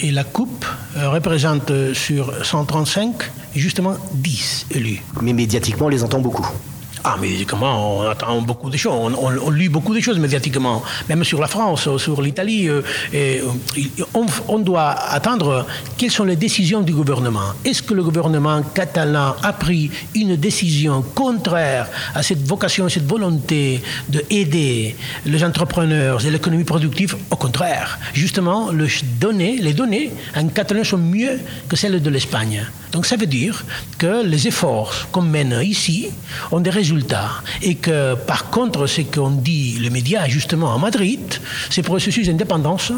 Et 0.00 0.10
la 0.10 0.24
Coupe 0.24 0.66
euh, 0.96 1.08
représente 1.10 1.70
euh, 1.70 1.94
sur 1.94 2.44
135 2.44 3.14
justement 3.54 3.94
10 4.14 4.66
élus. 4.72 5.00
Mais 5.20 5.32
médiatiquement, 5.32 5.86
on 5.86 5.88
les 5.88 6.02
entend 6.02 6.18
beaucoup. 6.18 6.48
Ah, 7.04 7.16
médiatiquement, 7.20 7.98
on 7.98 8.08
attend 8.08 8.40
beaucoup 8.42 8.70
de 8.70 8.76
choses? 8.76 8.92
On, 9.18 9.50
lit 9.50 9.68
beaucoup 9.68 9.92
de 9.92 10.00
choses 10.00 10.18
médiatiquement, 10.20 10.82
même 11.08 11.24
sur 11.24 11.40
la 11.40 11.48
France, 11.48 11.88
sur 11.96 12.22
l'Italie. 12.22 12.68
euh, 12.68 12.82
euh, 13.14 13.40
on, 14.48 14.58
doit 14.60 14.90
attendre 14.90 15.66
quelles 15.96 16.12
sont 16.12 16.24
les 16.24 16.36
décisions 16.36 16.80
du 16.80 16.92
gouvernement. 16.92 17.54
Est-ce 17.64 17.82
que 17.82 17.94
le 17.94 18.04
gouvernement 18.04 18.62
catalan 18.74 19.34
a 19.42 19.52
pris 19.52 19.90
une 20.14 20.36
décision 20.36 21.02
contraire 21.02 21.88
à 22.14 22.22
cette 22.22 22.46
vocation, 22.46 22.88
cette 22.88 23.06
volonté 23.06 23.82
de 24.08 24.22
aider 24.30 24.94
les 25.26 25.42
entrepreneurs 25.42 26.24
et 26.24 26.30
l'économie 26.30 26.64
productive? 26.64 27.16
Au 27.32 27.36
contraire, 27.36 27.98
justement, 28.12 28.70
le 28.70 28.86
les 29.60 29.72
données 29.72 30.12
en 30.36 30.46
catalan 30.48 30.84
sont 30.84 30.98
mieux 30.98 31.40
que 31.68 31.74
celles 31.74 32.00
de 32.00 32.10
l'Espagne. 32.10 32.64
Donc 32.92 33.06
ça 33.06 33.16
veut 33.16 33.26
dire 33.26 33.64
que 33.98 34.22
les 34.24 34.46
efforts 34.46 35.08
qu'on 35.10 35.22
mène 35.22 35.58
ici 35.62 36.10
ont 36.50 36.60
des 36.60 36.70
résultats 36.70 37.30
et 37.62 37.76
que 37.76 38.14
par 38.14 38.50
contre 38.50 38.86
ce 38.86 39.00
qu'on 39.00 39.30
dit 39.30 39.78
les 39.80 39.88
médias 39.88 40.28
justement 40.28 40.74
à 40.74 40.78
Madrid, 40.78 41.20
ce 41.70 41.80
processus 41.80 42.26
d'indépendance 42.26 42.92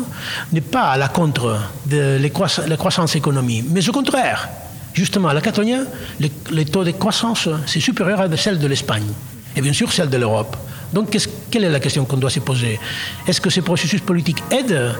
n'est 0.52 0.60
pas 0.60 0.90
à 0.90 0.96
la 0.96 1.08
contre 1.08 1.60
de 1.86 2.18
la 2.20 2.76
croissance, 2.76 3.14
économique, 3.14 3.66
mais 3.70 3.88
au 3.88 3.92
contraire. 3.92 4.48
Justement, 4.92 5.28
à 5.28 5.34
la 5.34 5.40
Catalogne, 5.40 5.84
le, 6.20 6.28
le 6.52 6.64
taux 6.64 6.84
de 6.84 6.92
croissance 6.92 7.48
c'est 7.66 7.80
supérieur 7.80 8.20
à 8.20 8.36
celle 8.36 8.58
de 8.58 8.66
l'Espagne 8.66 9.10
et 9.56 9.60
bien 9.60 9.72
sûr 9.72 9.92
celle 9.92 10.10
de 10.10 10.16
l'Europe. 10.16 10.56
Donc 10.92 11.16
quelle 11.50 11.64
est 11.64 11.70
la 11.70 11.80
question 11.80 12.04
qu'on 12.04 12.16
doit 12.16 12.30
se 12.30 12.40
poser? 12.40 12.78
Est-ce 13.26 13.40
que 13.40 13.50
ce 13.50 13.60
processus 13.60 14.00
politique 14.00 14.42
aide 14.50 14.94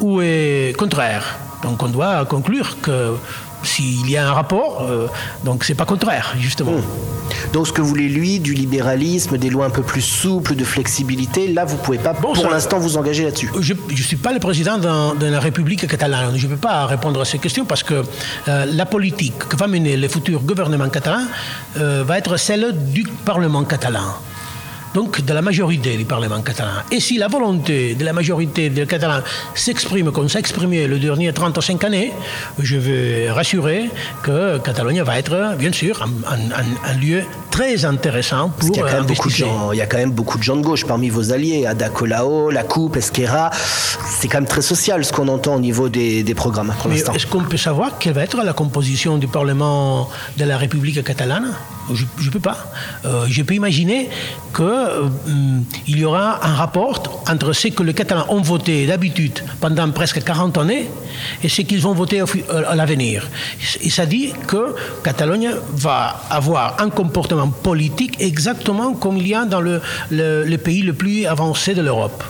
ou 0.00 0.20
est 0.20 0.74
contraire? 0.76 1.24
Donc 1.64 1.82
on 1.82 1.88
doit 1.88 2.24
conclure 2.26 2.76
que 2.82 3.16
s'il 3.64 4.08
y 4.10 4.16
a 4.16 4.28
un 4.28 4.32
rapport, 4.32 4.82
euh, 4.82 5.08
donc 5.44 5.64
c'est 5.64 5.74
pas 5.74 5.84
contraire, 5.84 6.34
justement. 6.38 6.72
Donc 7.52 7.66
ce 7.66 7.72
que 7.72 7.80
voulait 7.80 8.08
lui, 8.08 8.40
du 8.40 8.54
libéralisme, 8.54 9.38
des 9.38 9.50
lois 9.50 9.66
un 9.66 9.70
peu 9.70 9.82
plus 9.82 10.02
souples, 10.02 10.54
de 10.54 10.64
flexibilité, 10.64 11.48
là 11.48 11.64
vous 11.64 11.76
pouvez 11.76 11.98
pas 11.98 12.12
Bon, 12.12 12.32
pour 12.32 12.50
l'instant 12.50 12.78
vous 12.78 12.96
engager 12.96 13.24
là-dessus. 13.24 13.50
Je 13.60 13.74
ne 13.74 13.96
suis 13.96 14.16
pas 14.16 14.32
le 14.32 14.40
président 14.40 14.78
de 14.78 15.26
la 15.26 15.40
République 15.40 15.86
catalane. 15.86 16.36
Je 16.36 16.46
ne 16.46 16.52
peux 16.52 16.58
pas 16.58 16.86
répondre 16.86 17.20
à 17.20 17.24
ces 17.24 17.38
questions 17.38 17.64
parce 17.64 17.82
que 17.82 18.02
euh, 18.48 18.66
la 18.66 18.86
politique 18.86 19.38
que 19.38 19.56
va 19.56 19.66
mener 19.66 19.96
le 19.96 20.08
futur 20.08 20.40
gouvernement 20.40 20.88
catalan 20.88 21.24
euh, 21.76 22.04
va 22.06 22.18
être 22.18 22.36
celle 22.36 22.74
du 22.92 23.04
Parlement 23.24 23.64
catalan. 23.64 24.14
Donc 24.94 25.20
de 25.24 25.32
la 25.34 25.42
majorité 25.42 25.96
du 25.96 26.04
Parlement 26.04 26.40
catalan. 26.40 26.70
Et 26.92 27.00
si 27.00 27.18
la 27.18 27.28
volonté 27.28 27.94
de 27.94 28.04
la 28.04 28.12
majorité 28.12 28.70
des 28.70 28.86
Catalans 28.86 29.22
s'exprime 29.54 30.12
comme 30.12 30.28
ça 30.28 30.38
exprimé 30.38 30.86
les 30.86 30.98
dernières 30.98 31.34
35 31.34 31.82
années, 31.84 32.12
je 32.60 32.76
veux 32.76 33.32
rassurer 33.32 33.90
que 34.22 34.58
Catalogne 34.58 35.02
va 35.02 35.18
être, 35.18 35.56
bien 35.58 35.72
sûr, 35.72 36.00
un, 36.02 36.32
un- 36.32 36.50
un- 36.60 36.90
un 36.92 36.96
lieu 36.96 37.22
très 37.50 37.84
intéressant 37.84 38.50
pour 38.50 38.70
qu'il 38.70 38.82
y 38.82 38.84
a 38.84 38.88
quand 38.88 38.94
euh, 38.94 38.98
même 38.98 39.06
beaucoup 39.06 39.28
de 39.28 39.34
gens, 39.34 39.72
il 39.72 39.78
y 39.78 39.82
a 39.82 39.86
quand 39.86 39.96
même 39.98 40.10
beaucoup 40.12 40.38
de 40.38 40.42
gens 40.42 40.56
de 40.56 40.62
gauche 40.62 40.84
parmi 40.84 41.08
vos 41.08 41.32
alliés, 41.32 41.66
Ada 41.66 41.88
Colau, 41.88 42.50
la 42.50 42.62
Coupe, 42.62 42.96
Esquerra. 42.96 43.50
C'est 44.20 44.28
quand 44.28 44.38
même 44.38 44.46
très 44.48 44.62
social 44.62 45.04
ce 45.04 45.12
qu'on 45.12 45.28
entend 45.28 45.56
au 45.56 45.60
niveau 45.60 45.88
des, 45.88 46.22
des 46.22 46.34
programmes 46.34 46.72
pour 46.80 46.90
l'instant. 46.90 47.12
est-ce 47.14 47.26
qu'on 47.26 47.42
peut 47.42 47.56
savoir 47.56 47.98
quelle 47.98 48.12
va 48.14 48.22
être 48.22 48.42
la 48.42 48.52
composition 48.52 49.18
du 49.18 49.26
Parlement 49.28 50.08
de 50.36 50.44
la 50.44 50.56
République 50.56 51.02
catalane? 51.04 51.48
Je 51.92 52.26
ne 52.26 52.30
peux 52.30 52.40
pas. 52.40 52.56
Euh, 53.04 53.26
je 53.28 53.42
peux 53.42 53.54
imaginer 53.54 54.08
qu'il 54.54 55.98
y 55.98 56.04
aura 56.04 56.44
un 56.44 56.54
rapport 56.54 57.22
entre 57.28 57.52
ce 57.52 57.68
que 57.68 57.82
les 57.82 57.94
Catalans 57.94 58.26
ont 58.28 58.40
voté 58.40 58.86
d'habitude 58.86 59.40
pendant 59.60 59.90
presque 59.90 60.22
40 60.22 60.58
années 60.58 60.88
et 61.42 61.48
ce 61.48 61.62
qu'ils 61.62 61.80
vont 61.80 61.92
voter 61.94 62.20
euh, 62.20 62.62
à 62.66 62.74
l'avenir. 62.74 63.28
Et 63.82 63.90
ça 63.90 64.06
dit 64.06 64.32
que 64.46 64.74
Catalogne 65.02 65.50
va 65.74 66.22
avoir 66.30 66.80
un 66.80 66.90
comportement 66.90 67.48
politique 67.48 68.16
exactement 68.20 68.94
comme 68.94 69.18
il 69.18 69.28
y 69.28 69.34
a 69.34 69.44
dans 69.44 69.60
le 69.60 70.56
pays 70.56 70.82
le 70.82 70.94
plus 70.94 71.26
avancé 71.26 71.74
de 71.74 71.82
l'Europe. 71.82 72.22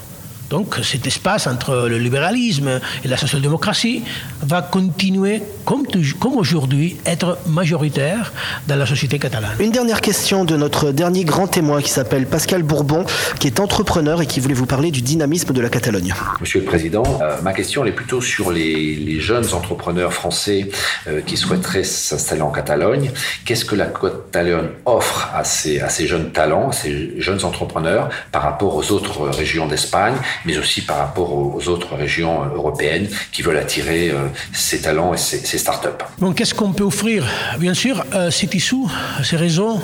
Donc 0.50 0.76
cet 0.83 1.07
espace 1.07 1.46
entre 1.46 1.87
le 1.88 1.98
libéralisme 1.98 2.80
et 3.04 3.09
la 3.09 3.16
social-démocratie 3.16 4.02
va 4.42 4.62
continuer, 4.62 5.42
comme, 5.64 5.87
comme 6.20 6.37
aujourd'hui, 6.37 6.96
être 7.07 7.38
majoritaire 7.46 8.33
dans 8.68 8.76
la 8.76 8.87
société 8.87 9.18
catalane. 9.18 9.57
Une 9.59 9.72
dernière 9.72 10.00
question 10.00 10.44
de 10.44 10.57
notre 10.57 10.92
dernier 10.92 11.24
grand 11.24 11.46
témoin 11.46 11.80
qui 11.80 11.90
s'appelle 11.90 12.26
Pascal 12.26 12.62
Bourbon, 12.62 13.04
qui 13.40 13.46
est 13.46 13.61
entrepreneur 13.61 14.20
et 14.22 14.26
qui 14.26 14.40
voulait 14.40 14.54
vous 14.54 14.66
parler 14.66 14.90
du 14.90 15.02
dynamisme 15.02 15.52
de 15.52 15.61
la 15.61 15.68
Catalogne. 15.68 16.14
Monsieur 16.40 16.61
le 16.61 16.66
Président, 16.66 17.02
euh, 17.22 17.40
ma 17.42 17.52
question 17.52 17.85
est 17.85 17.92
plutôt 17.92 18.20
sur 18.20 18.50
les, 18.50 19.20
jeunes 19.20 19.54
entrepreneurs 19.54 20.12
français 20.12 20.68
euh, 21.07 21.20
qui 21.20 21.37
souhaiteraient 21.37 21.85
s'installer 21.85 22.42
en 22.42 22.50
Catalogne. 22.50 23.11
Qu'est-ce 23.44 23.64
que 23.64 23.76
la 23.76 23.87
Catalogne 23.87 24.70
offre 24.85 25.30
à 25.35 25.44
ces, 25.44 25.80
à 25.80 25.88
ces 25.88 26.07
jeunes 26.07 26.33
talents, 26.33 26.70
à 26.70 26.72
ces 26.72 27.20
jeunes 27.20 27.44
entrepreneurs 27.44 28.11
par 28.33 28.42
rapport 28.42 28.74
aux 28.74 28.90
autres 28.92 29.28
régions 29.28 29.66
d'Espagne 29.66 30.14
mais 30.44 30.59
aussi 30.59 30.83
par 30.83 30.99
rapport 30.99 31.33
aux 31.33 31.68
autres 31.68 31.94
régions 31.94 32.44
européennes 32.44 33.09
qui 33.33 33.42
veulent 33.42 33.57
attirer 33.57 34.11
euh, 34.11 34.27
ces 34.53 34.81
talents 34.81 35.14
et 35.14 35.16
ces, 35.16 35.59
start-up. 35.59 36.03
Bon, 36.18 36.33
qu'est-ce 36.33 36.55
qu'on 36.55 36.73
peut 36.73 36.85
offrir? 36.85 37.27
Bien 37.59 37.75
sûr, 37.75 38.05
euh, 38.14 38.31
c'est 38.31 38.53
issu, 38.55 38.77
ces 39.23 39.37
réseaux 39.37 39.81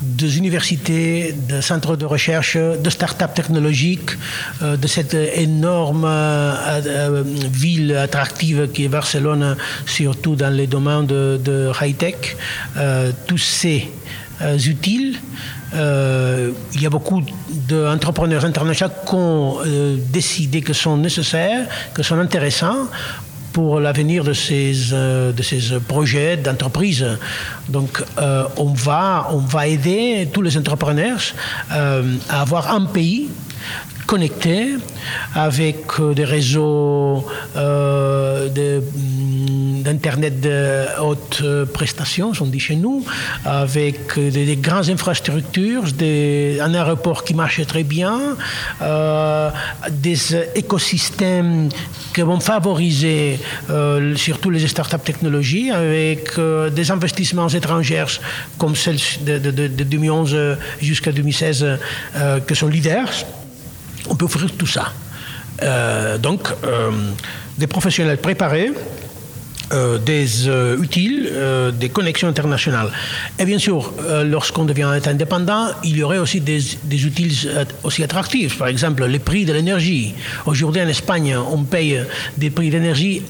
des 0.00 0.38
universités, 0.38 1.34
de 1.48 1.60
centres 1.60 1.96
de 1.96 2.04
recherche, 2.04 2.56
de 2.56 2.90
start-up 2.90 3.34
technologiques, 3.34 4.10
euh, 4.62 4.76
de 4.76 4.86
cette 4.86 5.14
énorme 5.14 6.08
ville 7.52 7.96
attractive 7.96 8.68
qui 8.72 8.84
est 8.84 8.88
Barcelone, 8.88 9.56
surtout 9.86 10.36
dans 10.36 10.54
les 10.54 10.66
domaines 10.66 11.06
de, 11.06 11.40
de 11.42 11.70
high-tech. 11.80 12.36
tous 13.26 13.38
ces 13.38 13.90
utiles 14.66 15.18
euh, 15.74 16.52
il 16.74 16.82
y 16.82 16.86
a 16.86 16.90
beaucoup 16.90 17.22
d'entrepreneurs 17.50 18.44
internationaux 18.44 18.92
qui 19.06 19.14
ont 19.14 19.58
euh, 19.64 19.96
décidé 20.10 20.62
que 20.62 20.72
sont 20.72 20.96
nécessaires, 20.96 21.66
que 21.92 22.02
sont 22.02 22.18
intéressants 22.18 22.88
pour 23.52 23.80
l'avenir 23.80 24.24
de 24.24 24.32
ces, 24.32 24.92
euh, 24.92 25.32
de 25.32 25.42
ces 25.42 25.78
projets 25.80 26.36
d'entreprise. 26.36 27.04
Donc, 27.68 28.02
on, 28.56 28.72
va, 28.72 29.28
on 29.30 29.38
va 29.38 29.66
aider 29.66 30.28
tous 30.32 30.42
les 30.42 30.56
entrepreneurs 30.56 31.20
à 31.70 32.40
avoir 32.40 32.72
un 32.72 32.84
pays 32.86 33.28
connecté 34.12 34.76
avec 35.34 36.00
des 36.16 36.24
réseaux 36.24 37.24
de 37.54 38.82
d'Internet 39.88 40.40
de 40.40 40.84
haute 41.00 41.42
prestation, 41.72 42.32
on 42.40 42.46
dit 42.46 42.60
chez 42.60 42.76
nous, 42.76 43.04
avec 43.44 44.18
des, 44.18 44.56
grandes 44.56 44.90
infrastructures, 44.90 45.84
un 46.60 46.74
aéroport 46.74 47.24
qui 47.24 47.34
marche 47.34 47.64
très 47.66 47.84
bien, 47.84 48.36
euh, 48.82 49.50
des 49.90 50.36
écosystèmes 50.54 51.68
qui 52.14 52.22
vont 52.22 52.40
favoriser 52.40 53.38
euh, 53.70 54.16
surtout 54.16 54.50
les 54.50 54.66
startups 54.66 55.04
technologies 55.04 55.70
avec 55.70 56.38
euh, 56.38 56.70
des 56.70 56.90
investissements 56.90 57.48
étrangers 57.48 58.04
comme 58.58 58.74
celles 58.76 58.98
de, 59.22 59.38
de 59.38 59.84
2011 59.84 60.36
jusqu'à 60.80 61.12
2016 61.12 61.78
qui 62.46 62.54
sont 62.54 62.68
leaders. 62.68 63.24
On 64.08 64.14
peut 64.14 64.24
offrir 64.24 64.50
tout 64.56 64.66
ça. 64.66 64.92
donc, 66.18 66.48
des 67.58 67.66
professionnels 67.66 68.18
préparés 68.18 68.72
euh, 69.70 69.98
des 69.98 70.48
euh, 70.48 70.82
utiles, 70.82 71.28
euh, 71.30 71.70
des 71.70 71.90
connexions 71.90 72.26
internationales. 72.26 72.90
Et 73.38 73.44
bien 73.44 73.58
sûr, 73.58 73.92
lorsqu'on 74.24 74.64
devient 74.64 74.88
indépendant, 75.04 75.66
il 75.84 75.98
y 75.98 76.02
aurait 76.02 76.16
aussi 76.16 76.40
des, 76.40 76.60
des 76.84 77.06
utiles 77.06 77.34
aussi 77.82 78.02
attractifs. 78.02 78.56
Par 78.56 78.68
exemple, 78.68 79.04
les 79.04 79.18
prix 79.18 79.44
de 79.44 79.52
l'énergie. 79.52 80.14
Aujourd'hui, 80.46 80.80
en 80.80 80.88
Espagne, 80.88 81.36
on 81.36 81.64
paye 81.64 82.00
des 82.38 82.48
prix 82.48 82.70
d'énergie 82.70 83.22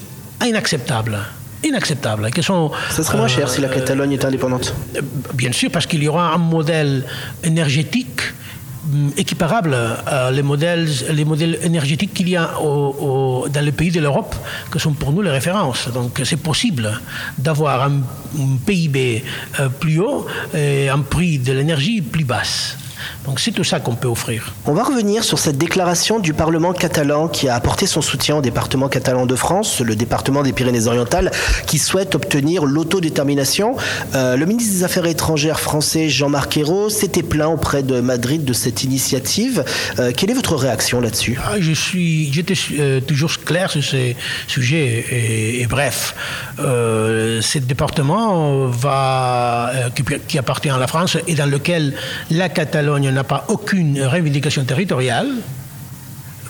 inacceptables 0.45 1.19
inacceptables. 1.61 2.31
Qui 2.31 2.41
sont, 2.41 2.71
Ça 2.89 3.03
serait 3.03 3.17
moins 3.17 3.27
cher 3.27 3.49
si 3.49 3.59
la 3.59 3.67
Catalogne 3.67 4.13
est 4.13 4.23
indépendante 4.23 4.73
Bien 5.33 5.51
sûr, 5.51 5.69
parce 5.69 5.85
qu'il 5.85 6.01
y 6.01 6.07
aura 6.07 6.33
un 6.33 6.37
modèle 6.37 7.03
énergétique 7.43 8.21
Mm, 8.85 9.09
équiparable 9.17 9.75
à 10.05 10.31
les 10.31 10.41
modèles, 10.41 10.87
les 11.11 11.25
modèles 11.25 11.59
énergétiques 11.63 12.13
qu'il 12.13 12.29
y 12.29 12.37
a 12.37 12.51
dans 12.61 13.61
les 13.61 13.73
pays 13.73 13.91
de 13.91 13.99
l'Europe, 13.99 14.33
qui 14.71 14.79
sont 14.79 14.93
pour 14.93 15.11
nous 15.11 15.21
les 15.21 15.31
références. 15.31 15.89
Donc 15.89 16.21
c'est 16.23 16.37
possible 16.41 16.99
d'avoir 17.37 17.83
un, 17.83 17.97
un, 18.39 18.55
PIB 18.65 19.23
euh, 19.59 19.67
plus 19.67 19.99
haut 19.99 20.25
et 20.55 20.87
un 20.87 20.99
prix 20.99 21.39
de 21.39 21.51
l'énergie 21.51 22.01
plus 22.01 22.23
basse. 22.23 22.77
Donc 23.25 23.39
c'est 23.39 23.51
tout 23.51 23.63
ça 23.63 23.79
qu'on 23.79 23.95
peut 23.95 24.07
offrir. 24.07 24.53
On 24.65 24.73
va 24.73 24.83
revenir 24.83 25.23
sur 25.23 25.39
cette 25.39 25.57
déclaration 25.57 26.19
du 26.19 26.33
Parlement 26.33 26.73
catalan 26.73 27.27
qui 27.27 27.49
a 27.49 27.55
apporté 27.55 27.85
son 27.85 28.01
soutien 28.01 28.37
au 28.37 28.41
département 28.41 28.87
catalan 28.87 29.25
de 29.25 29.35
France, 29.35 29.81
le 29.81 29.95
département 29.95 30.41
des 30.41 30.53
Pyrénées-Orientales, 30.53 31.31
qui 31.67 31.79
souhaite 31.79 32.15
obtenir 32.15 32.65
l'autodétermination. 32.65 33.75
Euh, 34.15 34.37
le 34.37 34.45
ministre 34.45 34.73
des 34.73 34.83
Affaires 34.83 35.05
étrangères 35.05 35.59
français 35.59 36.09
Jean-Marc 36.09 36.57
Ayrault 36.57 36.89
s'était 36.89 37.23
plaint 37.23 37.53
auprès 37.53 37.83
de 37.83 37.99
Madrid 37.99 38.45
de 38.45 38.53
cette 38.53 38.83
initiative. 38.83 39.65
Euh, 39.99 40.11
quelle 40.15 40.31
est 40.31 40.35
votre 40.35 40.55
réaction 40.55 41.01
là-dessus? 41.01 41.37
Ah, 41.43 41.55
Je 41.59 41.73
suis, 41.73 42.31
j'étais 42.31 42.55
euh, 42.79 43.01
toujours 43.01 43.37
clair 43.39 43.69
sur 43.69 43.83
ces 43.83 44.15
sujets 44.47 45.05
et, 45.59 45.67
bref, 45.67 46.15
ce 46.57 47.57
département 47.59 48.65
va, 48.67 49.71
qui, 49.95 50.03
qui 50.27 50.37
appartient 50.37 50.69
à 50.69 50.77
la 50.77 50.87
France 50.87 51.17
et 51.27 51.35
dans 51.35 51.45
lequel 51.45 51.93
la 52.31 52.49
Catalogne 52.49 53.08
n'a 53.11 53.23
pas 53.23 53.45
aucune 53.47 54.01
revendication 54.01 54.63
territoriale, 54.63 55.29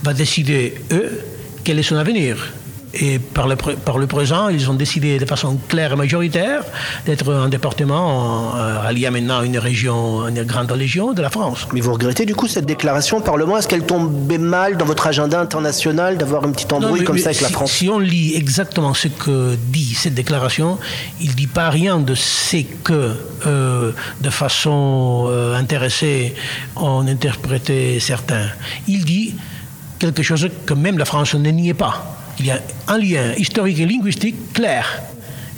va 0.04 0.14
décider, 0.14 0.76
eux, 0.92 1.22
quel 1.64 1.80
est 1.80 1.84
son 1.84 1.96
avenir. 1.96 2.54
Et 2.94 3.20
par 3.20 3.48
le, 3.48 3.56
par 3.56 4.00
le 4.00 4.08
présent, 4.08 4.50
ils 4.50 4.70
ont 4.70 4.74
décidé 4.74 5.20
de 5.20 5.26
façon 5.26 5.60
claire 5.68 5.94
et 5.94 5.96
majoritaire 5.96 6.64
d'être 7.06 7.32
un 7.32 7.48
département 7.48 8.56
euh, 8.56 8.88
allié 8.88 9.10
maintenant 9.12 9.40
à 9.40 9.46
une 9.46 9.60
région, 9.60 10.28
une 10.28 10.44
grande 10.44 10.72
région 10.72 11.14
de 11.14 11.22
la 11.22 11.30
France. 11.30 11.68
Mais 11.72 11.82
vous 11.82 11.94
regrettez 11.94 12.26
du 12.26 12.34
coup 12.34 12.48
cette 12.48 12.66
déclaration 12.66 13.18
au 13.18 13.22
Parlement? 13.22 13.58
Est-ce 13.58 13.68
qu'elle 13.68 13.86
tombait 13.86 14.40
mal 14.40 14.76
dans 14.78 14.86
votre 14.86 15.06
agenda 15.06 15.40
international 15.40 16.18
d'avoir 16.18 16.46
une 16.46 16.54
petite 16.54 16.74
embrouille 16.74 17.04
comme 17.04 17.20
ça 17.20 17.30
avec 17.30 17.42
la 17.42 17.50
France? 17.50 17.72
Si 17.72 17.90
on 17.90 18.00
lit 18.00 18.34
exactement 18.36 18.96
ce 18.96 19.08
que 19.08 19.56
dit 19.68 19.94
cette 19.94 20.16
déclaration, 20.16 20.80
il 21.22 21.30
ne 21.30 21.36
dit 21.36 21.48
pas 21.48 21.70
rien 21.70 22.00
de 22.00 22.16
ce 22.16 22.64
que, 22.84 23.14
euh, 23.46 23.92
de 24.22 24.30
façon 24.32 25.28
euh, 25.28 25.56
intéressée, 25.56 26.34
on 26.76 27.08
interprétait 27.08 28.00
certains. 28.00 28.48
Il 28.88 29.06
dit 29.06 29.36
quelque 30.00 30.24
chose 30.24 30.50
que 30.66 30.74
même 30.74 30.98
la 30.98 31.06
France 31.06 31.36
ne 31.36 31.50
niait 31.52 31.76
pas 31.76 32.19
il 32.40 32.46
y 32.48 32.52
a 32.52 32.60
un 32.88 32.98
lien 32.98 33.34
historique 33.38 33.80
et 33.80 33.86
linguistique 33.86 34.54
clair. 34.54 35.02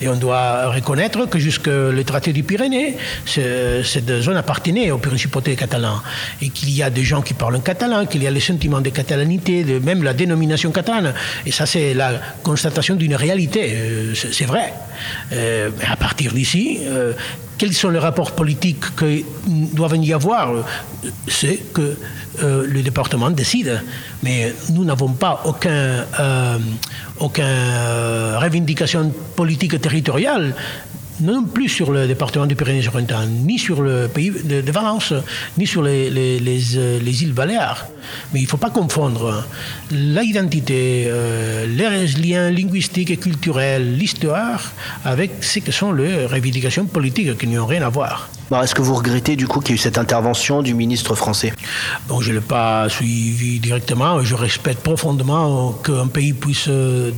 Et 0.02 0.08
on 0.08 0.16
doit 0.16 0.72
reconnaître 0.72 1.28
que 1.28 1.38
jusque 1.38 1.68
le 1.68 2.04
traité 2.04 2.34
du 2.34 2.42
Pyrénées, 2.42 2.98
cette 3.26 4.22
zone 4.22 4.36
appartenait 4.36 4.90
aux 4.90 4.98
principautés 4.98 5.56
catalans. 5.56 6.02
Et 6.42 6.50
qu'il 6.50 6.72
y 6.72 6.82
a 6.82 6.90
des 6.90 7.04
gens 7.04 7.22
qui 7.22 7.36
parlent 7.36 7.62
catalan, 7.62 8.08
qu'il 8.08 8.24
y 8.24 8.28
a 8.28 8.32
les 8.32 8.40
sentiments 8.40 8.82
de 8.82 8.90
catalanité, 8.90 9.64
même 9.64 10.02
la 10.04 10.14
dénomination 10.14 10.72
catalane. 10.72 11.14
Et 11.46 11.52
ça, 11.52 11.68
c'est 11.68 11.94
la 11.94 12.14
constatation 12.42 12.96
d'une 12.96 13.14
réalité. 13.14 13.74
Euh, 13.76 14.16
c'est 14.16 14.46
vrai. 14.46 14.74
Euh, 15.34 15.70
à 15.88 15.96
partir 15.96 16.34
d'ici, 16.34 16.80
euh, 16.82 17.14
quels 17.62 17.74
sont 17.74 17.92
les 17.92 18.00
rapports 18.00 18.32
politiques 18.32 18.96
qui 18.98 19.24
doivent 19.46 19.96
y 19.98 20.14
avoir 20.14 20.52
C'est 21.28 21.58
que 21.72 21.96
euh, 22.42 22.66
le 22.68 22.82
département 22.82 23.30
décide. 23.30 23.84
Mais 24.24 24.52
nous 24.72 24.84
n'avons 24.84 25.10
pas 25.10 25.44
aucune 25.46 26.04
aucun 27.20 28.40
revendication 28.40 29.14
politique 29.36 29.80
territoriale 29.80 30.56
non 31.22 31.44
plus 31.44 31.70
sur 31.70 31.92
le 31.92 32.08
département 32.08 32.46
du 32.46 32.56
Pyrénées-Orientales, 32.56 33.30
ni 33.30 33.58
sur 33.60 33.82
le 33.82 34.08
pays 34.08 34.32
de, 34.32 34.72
Valence, 34.72 35.14
ni 35.58 35.68
sur 35.68 35.84
les, 35.84 36.10
les, 36.10 36.40
les, 36.40 37.24
îles 37.24 37.34
Baléares. 37.34 37.88
Mais 38.34 38.40
il 38.40 38.44
ne 38.44 38.50
faut 38.50 38.58
pas 38.58 38.70
confondre 38.70 39.46
l'identité, 39.92 41.06
euh, 41.08 41.66
les 41.66 42.08
liens 42.22 42.50
linguistiques 42.50 43.12
et 43.12 43.18
culturels, 43.18 43.98
l'histoire, 43.98 44.72
avec 45.06 45.44
ce 45.44 45.60
que 45.60 45.72
sont 45.72 45.92
les 45.92 46.26
revendications 46.26 46.86
politiques 46.86 47.38
qui 47.38 47.48
n'ont 47.48 47.66
rien 47.66 47.84
à 47.84 47.90
voir. 47.90 48.30
Est-ce 48.60 48.76
que 48.76 48.82
vous 48.82 48.96
regrettez 48.96 49.38
du 49.38 49.48
coup 49.48 49.62
qu'il 49.62 49.70
y 49.70 49.74
ait 49.74 49.76
eu 49.76 49.78
cette 49.78 49.98
intervention 49.98 50.62
du 50.62 50.74
ministre 50.74 51.16
français? 51.16 51.54
Bon, 52.08 52.20
Je 52.20 52.32
ne 52.32 52.36
l'ai 52.36 52.42
pas 52.42 52.90
suivi 52.90 53.60
directement. 53.60 54.22
Je 54.22 54.36
respecte 54.36 54.82
profondément 54.82 55.72
qu'un 55.72 56.08
pays 56.08 56.34
puisse 56.34 56.66
euh, 56.68 57.12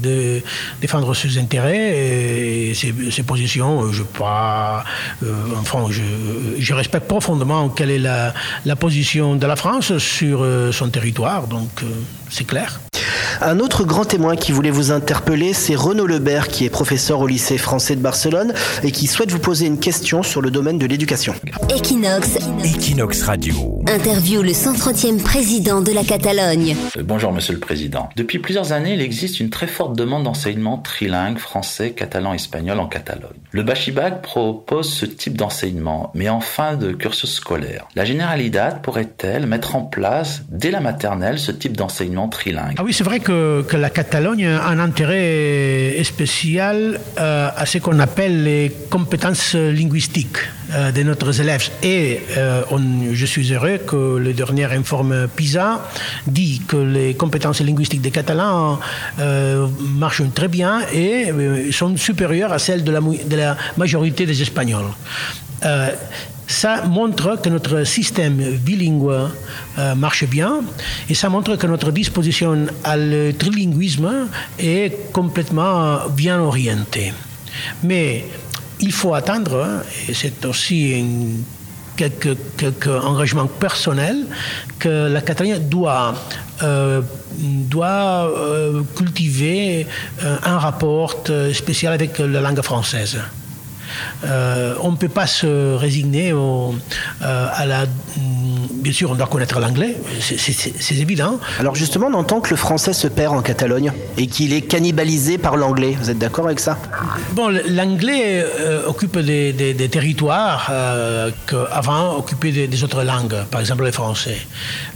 défendre 0.80 1.14
ses 1.16 1.40
intérêts 1.40 1.98
et 1.98 2.74
ses, 2.76 3.24
positions. 3.24 3.92
Je, 3.92 4.04
pas, 4.04 4.84
euh, 5.24 5.34
enfin, 5.60 5.88
je, 5.90 6.74
respecte 6.74 7.08
profondément 7.08 7.70
quelle 7.70 7.90
est 7.90 8.00
la, 8.00 8.34
la 8.66 8.76
position 8.76 9.36
de 9.36 9.48
la 9.48 9.56
France 9.56 9.98
sur 9.98 10.44
euh, 10.44 10.72
son 10.72 10.90
territoire. 10.90 11.48
Donc 11.48 11.84
c'est 12.30 12.46
clair. 12.46 12.83
Un 13.42 13.60
autre 13.60 13.84
grand 13.84 14.06
témoin 14.06 14.36
qui 14.36 14.52
voulait 14.52 14.72
vous 14.72 14.92
interpeller, 14.92 15.54
c'est 15.54 15.76
Renaud 15.76 16.08
Lebert, 16.08 16.48
qui 16.48 16.66
est 16.66 16.70
professeur 16.70 17.20
au 17.20 17.28
lycée 17.28 17.58
français 17.58 17.96
de 17.96 18.02
Barcelone 18.02 18.54
et 18.84 18.92
qui 18.92 19.08
souhaite 19.08 19.32
vous 19.32 19.40
poser 19.40 19.66
une 19.66 19.80
question 19.80 20.24
sur 20.24 20.42
le 20.42 20.52
domaine 20.52 20.78
de 20.78 20.86
l'éducation. 20.86 21.34
Equinox, 21.70 22.38
Equinox 22.64 23.24
Radio. 23.24 23.82
interview 23.88 24.42
le 24.42 24.52
130e 24.52 25.22
président 25.22 25.82
de 25.82 25.92
la 25.92 26.04
Catalogne. 26.04 26.76
Euh, 26.98 27.04
Bonjour 27.04 27.32
Monsieur 27.32 27.54
le 27.54 27.60
Président. 27.60 28.10
Depuis 28.16 28.40
plusieurs 28.40 28.72
années, 28.72 28.94
il 28.94 29.02
existe 29.02 29.40
une 29.40 29.50
très 29.50 29.68
forte 29.68 29.96
demande 29.98 30.24
d'enseignement 30.24 30.78
trilingue 30.78 31.38
français, 31.38 31.92
catalan, 31.92 32.34
espagnol 32.34 32.80
en 32.80 32.88
Catalogne. 32.88 33.32
Le 33.52 33.64
Bachibac 33.64 34.22
propose 34.22 34.92
ce 34.92 35.06
type 35.06 35.38
d'enseignement, 35.38 36.12
mais 36.14 36.30
en 36.30 36.40
fin 36.40 36.76
de 36.76 36.92
cursus 36.92 37.34
scolaire. 37.34 37.88
La 37.96 38.06
Generalidad 38.06 38.82
pourrait-elle 38.82 39.46
mettre 39.48 39.76
en 39.76 39.82
place, 39.82 40.42
dès 40.50 40.72
la 40.72 40.80
maternelle, 40.80 41.40
ce 41.40 41.52
type 41.52 41.76
d'enseignement 41.78 42.28
trilingue? 42.30 42.76
Ah 42.78 42.84
oui, 42.84 42.93
c'est 42.94 43.04
vrai 43.04 43.20
que, 43.20 43.66
la 43.74 43.90
Catalogne 43.90 44.46
a 44.46 44.68
un 44.68 44.80
intérêt 44.80 46.02
spécial 46.04 47.00
euh, 47.20 47.50
à 47.56 47.66
ce 47.66 47.80
qu'on 47.80 48.00
appelle 48.00 48.44
les 48.44 48.72
compétences 48.90 49.56
linguistiques 49.56 50.38
euh, 50.76 50.92
de 50.92 51.04
nos 51.04 51.14
élèves. 51.14 51.70
Et 51.84 52.22
euh, 52.38 52.62
je 53.12 53.26
suis 53.26 53.54
heureux 53.54 53.80
que 53.80 54.18
le 54.18 54.34
dernier 54.34 54.66
informe 54.66 55.28
PISA 55.28 55.88
dit 56.26 56.62
que 56.68 56.78
les 56.78 57.16
compétences 57.16 57.62
linguistiques 57.62 58.02
des 58.02 58.12
Catalans 58.12 58.80
euh, 59.20 59.68
marchent 59.80 60.24
très 60.34 60.48
bien 60.48 60.82
et 60.94 61.32
sont 61.72 61.98
supérieures 61.98 62.54
à 62.54 62.60
celles 62.60 62.84
de 62.84 63.36
la 63.36 63.58
majorité 63.78 64.26
des 64.26 64.42
Espagnols. 64.42 64.92
Euh, 65.66 65.92
ça 66.46 66.84
montre 66.84 67.40
que 67.42 67.50
notre 67.50 67.84
système 67.86 68.36
bilingue 68.58 69.30
euh, 69.80 69.96
marche 69.96 70.26
bien 70.26 70.60
et 71.10 71.14
ça 71.16 71.30
montre 71.30 71.56
que 71.56 71.66
notre 71.68 71.90
disposition 71.92 72.68
à 72.84 72.98
le 72.98 73.32
trilinguisme 73.32 74.28
est 74.60 75.12
complètement 75.14 76.00
bien 76.10 76.40
orientée. 76.40 77.14
Mais 77.82 78.26
il 78.82 78.92
faut 78.92 79.14
attendre, 79.14 79.84
et 80.10 80.14
c'est 80.14 80.46
aussi 80.46 80.96
un- 81.02 81.44
quelques, 81.96 82.36
quelques 82.58 82.88
engagements 83.06 83.48
personnels, 83.48 84.26
que 84.80 85.08
la 85.08 85.22
Catalogne 85.22 85.60
doit, 85.70 86.14
euh, 86.62 87.02
doit 87.40 88.30
cultiver 88.96 89.88
un 90.44 90.58
rapport 90.58 91.24
spécial 91.54 91.94
avec 91.94 92.20
la 92.20 92.42
langue 92.42 92.62
française. 92.62 93.18
Euh, 94.26 94.76
on 94.82 94.92
ne 94.92 94.98
peut 94.98 95.10
pas 95.10 95.28
se 95.28 95.76
résigner 95.76 96.32
euh, 96.32 96.72
à 97.22 97.66
la... 97.66 97.86
Bien 98.84 98.92
sûr, 98.92 99.12
on 99.12 99.16
doit 99.16 99.28
connaître 99.28 99.60
l'anglais, 99.62 99.96
c'est- 100.20 100.96
évident. 101.00 101.40
Alors 101.60 101.74
justement, 101.76 102.08
on 102.12 102.14
entend 102.16 102.42
que 102.42 102.50
le 102.50 102.58
français 102.58 102.92
se 102.94 103.08
perd 103.08 103.34
en 103.34 103.42
Catalogne 103.42 103.92
et 104.18 104.28
qu'il 104.28 104.52
est 104.54 104.62
cannibalisé 104.62 105.38
par 105.38 105.56
l'anglais. 105.56 105.96
Vous 106.00 106.10
êtes 106.10 106.18
d'accord 106.20 106.46
avec 106.46 106.60
ça? 106.60 106.78
Bon, 107.32 107.48
l'anglais 107.70 108.44
euh, 108.44 108.86
occupe 108.86 109.18
des, 109.20 109.54
des- 109.54 109.74
des 109.74 109.90
territoires 109.90 110.68
euh, 110.70 111.32
qu'avant 111.48 112.18
occupaient 112.18 112.52
des, 112.52 112.68
des 112.68 112.84
autres 112.84 113.04
langues, 113.04 113.38
par 113.50 113.62
exemple 113.62 113.84
le 113.86 113.92
français. 113.92 114.38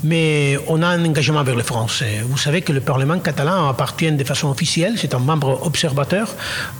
Mais 0.04 0.58
on 0.68 0.82
a 0.82 0.88
un 0.88 1.04
engagement 1.06 1.44
vers 1.44 1.56
le 1.56 1.64
français. 1.64 2.22
Vous 2.30 2.38
savez 2.38 2.62
que 2.62 2.74
le 2.74 2.82
Parlement 2.82 3.20
catalan 3.20 3.70
appartient 3.70 4.12
de 4.12 4.24
façon 4.26 4.50
officielle, 4.50 4.96
c'est 4.98 5.14
un 5.16 5.20
membre 5.20 5.66
observateur 5.66 6.28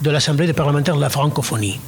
de 0.02 0.10
l'Assemblée 0.12 0.46
des 0.46 0.54
parlementaires 0.54 0.96
de 0.98 1.02
la 1.02 1.10
francophonie. 1.10 1.80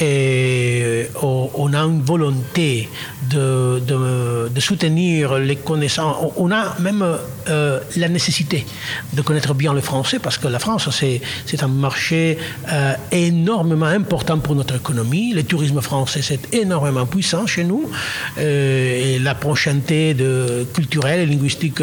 Et 0.00 1.08
on 1.22 1.50
on 1.54 1.72
a 1.74 1.80
une 1.80 2.02
volonté 2.02 2.88
de, 3.30 3.80
de- 3.86 4.45
de 4.48 4.60
soutenir 4.60 5.38
les 5.38 5.56
connaissances. 5.56 6.32
On 6.36 6.50
a 6.50 6.78
même 6.80 7.04
euh, 7.48 7.80
la 7.96 8.08
nécessité 8.08 8.66
de 9.12 9.22
connaître 9.22 9.54
bien 9.54 9.72
le 9.72 9.80
français 9.80 10.18
parce 10.18 10.38
que 10.38 10.48
la 10.48 10.58
France, 10.58 10.88
c'est 10.90 11.62
un 11.62 11.68
marché 11.68 12.38
euh, 12.70 12.94
énormément 13.12 13.86
important 13.86 14.38
pour 14.38 14.54
notre 14.54 14.76
économie. 14.76 15.32
Le 15.32 15.42
tourisme 15.42 15.80
français, 15.80 16.22
c'est 16.22 16.54
énormément 16.54 17.06
puissant 17.06 17.46
chez 17.46 17.64
nous. 17.64 17.90
Euh, 18.38 19.14
et 19.14 19.18
la 19.18 19.34
prochainité 19.34 20.14
de, 20.14 20.66
culturelle 20.74 21.20
et 21.20 21.26
linguistique 21.26 21.82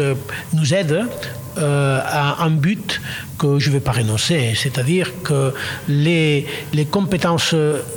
nous 0.52 0.74
aide 0.74 1.04
euh, 1.58 2.00
à 2.04 2.44
un 2.44 2.50
but 2.50 3.00
que 3.38 3.58
je 3.58 3.68
ne 3.68 3.74
vais 3.74 3.80
pas 3.80 3.92
renoncer, 3.92 4.54
c'est-à-dire 4.56 5.10
que 5.22 5.52
les, 5.88 6.46
compétences 6.90 7.54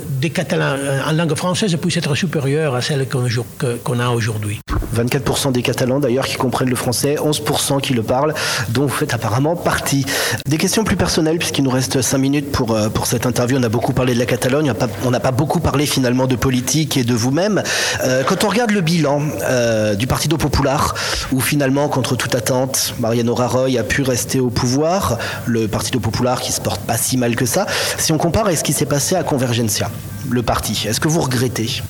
des 0.08 0.30
Catalans 0.30 0.76
en 1.06 1.12
langue 1.12 1.34
française 1.34 1.76
puissent 1.76 1.96
être 1.96 2.14
supérieures 2.14 2.74
à 2.74 2.82
celles 2.82 3.06
qu'on 3.08 4.00
a 4.00 4.08
aujourd'hui. 4.08 4.60
24% 5.02 5.52
des 5.52 5.62
Catalans 5.62 6.00
d'ailleurs 6.00 6.26
qui 6.26 6.36
comprennent 6.36 6.68
le 6.70 6.76
français, 6.76 7.16
11% 7.18 7.80
qui 7.80 7.94
le 7.94 8.02
parlent, 8.02 8.34
dont 8.70 8.82
vous 8.82 8.88
faites 8.88 9.14
apparemment 9.14 9.56
partie. 9.56 10.04
Des 10.46 10.58
questions 10.58 10.84
plus 10.84 10.96
personnelles 10.96 11.38
puisqu'il 11.38 11.64
nous 11.64 11.70
reste 11.70 12.02
5 12.02 12.18
minutes 12.18 12.52
pour, 12.52 12.72
euh, 12.72 12.88
pour 12.88 13.06
cette 13.06 13.26
interview. 13.26 13.58
On 13.58 13.62
a 13.62 13.68
beaucoup 13.68 13.92
parlé 13.92 14.14
de 14.14 14.18
la 14.18 14.26
Catalogne, 14.26 14.72
on 15.04 15.10
n'a 15.10 15.20
pas- 15.20 15.30
beaucoup 15.30 15.60
parlé 15.60 15.86
finalement 15.86 16.26
de 16.26 16.36
politique 16.36 16.96
et 16.96 17.04
de 17.04 17.14
vous-même. 17.14 17.62
Euh, 18.04 18.22
quand 18.26 18.44
on 18.44 18.48
regarde 18.48 18.70
le 18.70 18.80
bilan 18.80 19.20
euh, 19.42 19.94
du 19.94 20.06
Partido 20.06 20.36
Popular, 20.36 20.94
où 21.32 21.40
finalement, 21.40 21.88
contre 21.88 22.16
toute 22.16 22.34
attente, 22.34 22.94
Mariano 22.98 23.34
Rajoy 23.34 23.78
a 23.78 23.84
pu 23.84 24.02
rester 24.02 24.40
au 24.40 24.48
pouvoir, 24.50 25.18
le 25.46 25.68
Partido 25.68 26.00
Popular 26.00 26.40
qui 26.40 26.50
se 26.52 26.60
porte 26.60 26.80
pas 26.80 26.96
si 26.96 27.16
mal 27.18 27.36
que 27.36 27.46
ça, 27.46 27.66
si 27.98 28.10
on 28.12 28.18
compare 28.18 28.46
à 28.48 28.56
ce 28.56 28.64
qui 28.64 28.72
s'est 28.72 28.86
passé 28.86 29.14
à 29.16 29.22
Convergencia, 29.22 29.90
le 30.30 30.42
parti, 30.42 30.86
est-ce 30.88 30.98
que 31.00 31.08
vous 31.08 31.20
regrettez? 31.20 31.82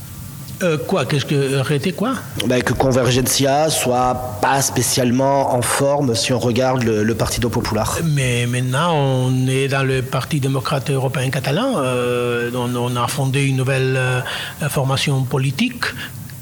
Euh, 0.63 0.77
quoi 0.77 1.05
Qu'est-ce 1.07 1.25
que 1.25 1.59
arrêter 1.61 1.93
quoi 1.93 2.15
bah, 2.47 2.61
que 2.61 2.73
Convergencia 2.73 3.71
soit 3.71 4.39
pas 4.43 4.61
spécialement 4.61 5.55
en 5.55 5.63
forme 5.63 6.15
si 6.17 6.33
on 6.33 6.39
regarde 6.41 6.83
le, 6.83 7.05
le 7.05 7.15
Partido 7.15 7.49
Popular. 7.49 7.99
Mais 8.05 8.45
maintenant, 8.47 8.93
on 8.95 9.47
est 9.47 9.69
dans 9.69 9.85
le 9.85 10.03
Parti 10.03 10.41
démocrate 10.41 10.91
européen 10.91 11.31
catalan. 11.31 11.75
euh, 11.77 12.51
on, 12.55 12.75
on 12.75 12.97
a 12.97 13.07
fondé 13.07 13.45
une 13.45 13.57
nouvelle 13.57 13.95
euh, 13.97 14.21
formation 14.69 15.23
politique 15.23 15.85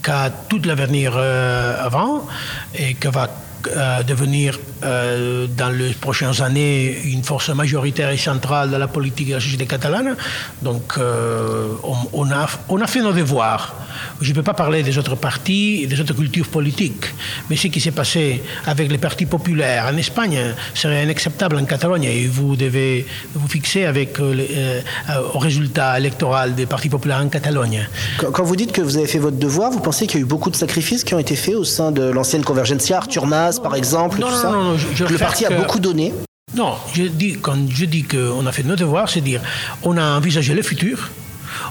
qui 0.03 0.11
a 0.11 0.31
tout 0.31 0.63
l'avenir 0.65 1.13
euh, 1.17 1.85
avant 1.85 2.27
et 2.75 2.95
qui 2.95 3.09
va 3.09 3.29
euh, 3.77 4.03
devenir 4.03 4.59
euh, 4.85 5.47
dans 5.49 5.71
les 5.71 5.93
prochaines 5.93 6.41
années 6.41 7.03
une 7.05 7.25
force 7.25 7.49
majoritaire 7.51 8.11
et 8.11 8.17
centrale 8.17 8.71
de 8.71 8.77
la 8.77 8.89
politique 8.89 9.29
de 9.29 9.35
la 9.35 9.41
société 9.41 9.67
catalane. 9.67 10.17
Donc, 10.63 10.95
euh, 10.97 11.69
on, 11.83 11.97
on 12.13 12.31
a, 12.31 12.47
on 12.69 12.81
a 12.81 12.87
fait 12.87 13.01
nos 13.03 13.13
devoirs. 13.13 13.75
Je 14.21 14.31
ne 14.31 14.35
peux 14.35 14.43
pas 14.43 14.55
parler 14.55 14.83
des 14.83 14.97
autres 14.99 15.15
partis 15.17 15.81
et 15.83 15.87
des 15.87 16.01
autres 16.01 16.15
cultures 16.15 16.49
politiques, 16.49 17.07
mais 17.51 17.57
ce 17.57 17.69
qui 17.69 17.81
s'est 17.81 17.91
passé 17.91 18.43
avec 18.67 18.91
les 18.91 18.99
partis 18.99 19.27
populaires 19.27 19.87
en 19.93 19.97
Espagne 19.97 20.39
serait 20.75 21.05
inacceptable 21.05 21.57
en 21.57 21.65
Catalogne 21.65 22.05
et 22.05 22.27
vous 22.27 22.57
devez 22.57 23.07
vous 23.35 23.49
fixer 23.49 23.85
avec 23.85 24.19
euh, 24.21 24.35
les, 24.35 24.49
euh, 24.57 24.81
euh, 25.11 25.21
au 25.35 25.39
résultat 25.39 25.99
électoral 25.99 26.55
des 26.55 26.67
partis 26.67 26.89
populaires 26.89 27.21
en 27.25 27.29
Catalogne. 27.29 27.89
Quand, 28.19 28.31
quand 28.31 28.45
vous 28.45 28.57
dites 28.57 28.73
que 28.73 28.81
vous 28.83 28.97
avez 28.97 29.07
fait 29.07 29.19
votre 29.19 29.37
devoir, 29.39 29.71
vous 29.71 29.81
pensez 29.81 30.07
qu'il 30.07 30.19
y 30.21 30.23
a 30.23 30.25
eu 30.25 30.29
beaucoup 30.29 30.51
de 30.51 30.57
sacrifices 30.57 31.05
qui 31.05 31.15
ont 31.15 31.19
été 31.19 31.37
faits 31.37 31.55
au 31.57 31.65
sein 31.65 31.93
de 31.93 32.03
l'ancienne 32.03 32.45
Convergencia, 32.45 32.99
Arthur 32.99 33.27
Mas 33.27 33.61
par 33.61 33.75
exemple, 33.75 34.21
Non, 34.21 34.27
tout 34.29 34.33
non, 34.35 34.41
ça 34.43 34.51
non, 34.51 34.77
je- 34.79 34.87
je 34.95 35.05
Le 35.05 35.19
parti 35.19 35.45
a 35.47 35.51
beaucoup 35.51 35.79
donné. 35.81 36.13
Non, 36.55 36.75
je 36.95 37.03
dis, 37.05 37.39
quand 37.41 37.57
je 37.71 37.85
dis 37.85 38.05
qu'on 38.05 38.47
a 38.47 38.53
fait 38.53 38.63
nos 38.63 38.77
devoirs, 38.77 39.09
c'est 39.09 39.21
dire 39.21 39.41
on 39.83 39.97
a 39.97 40.17
envisagé 40.17 40.55
le 40.55 40.63
futur, 40.63 41.11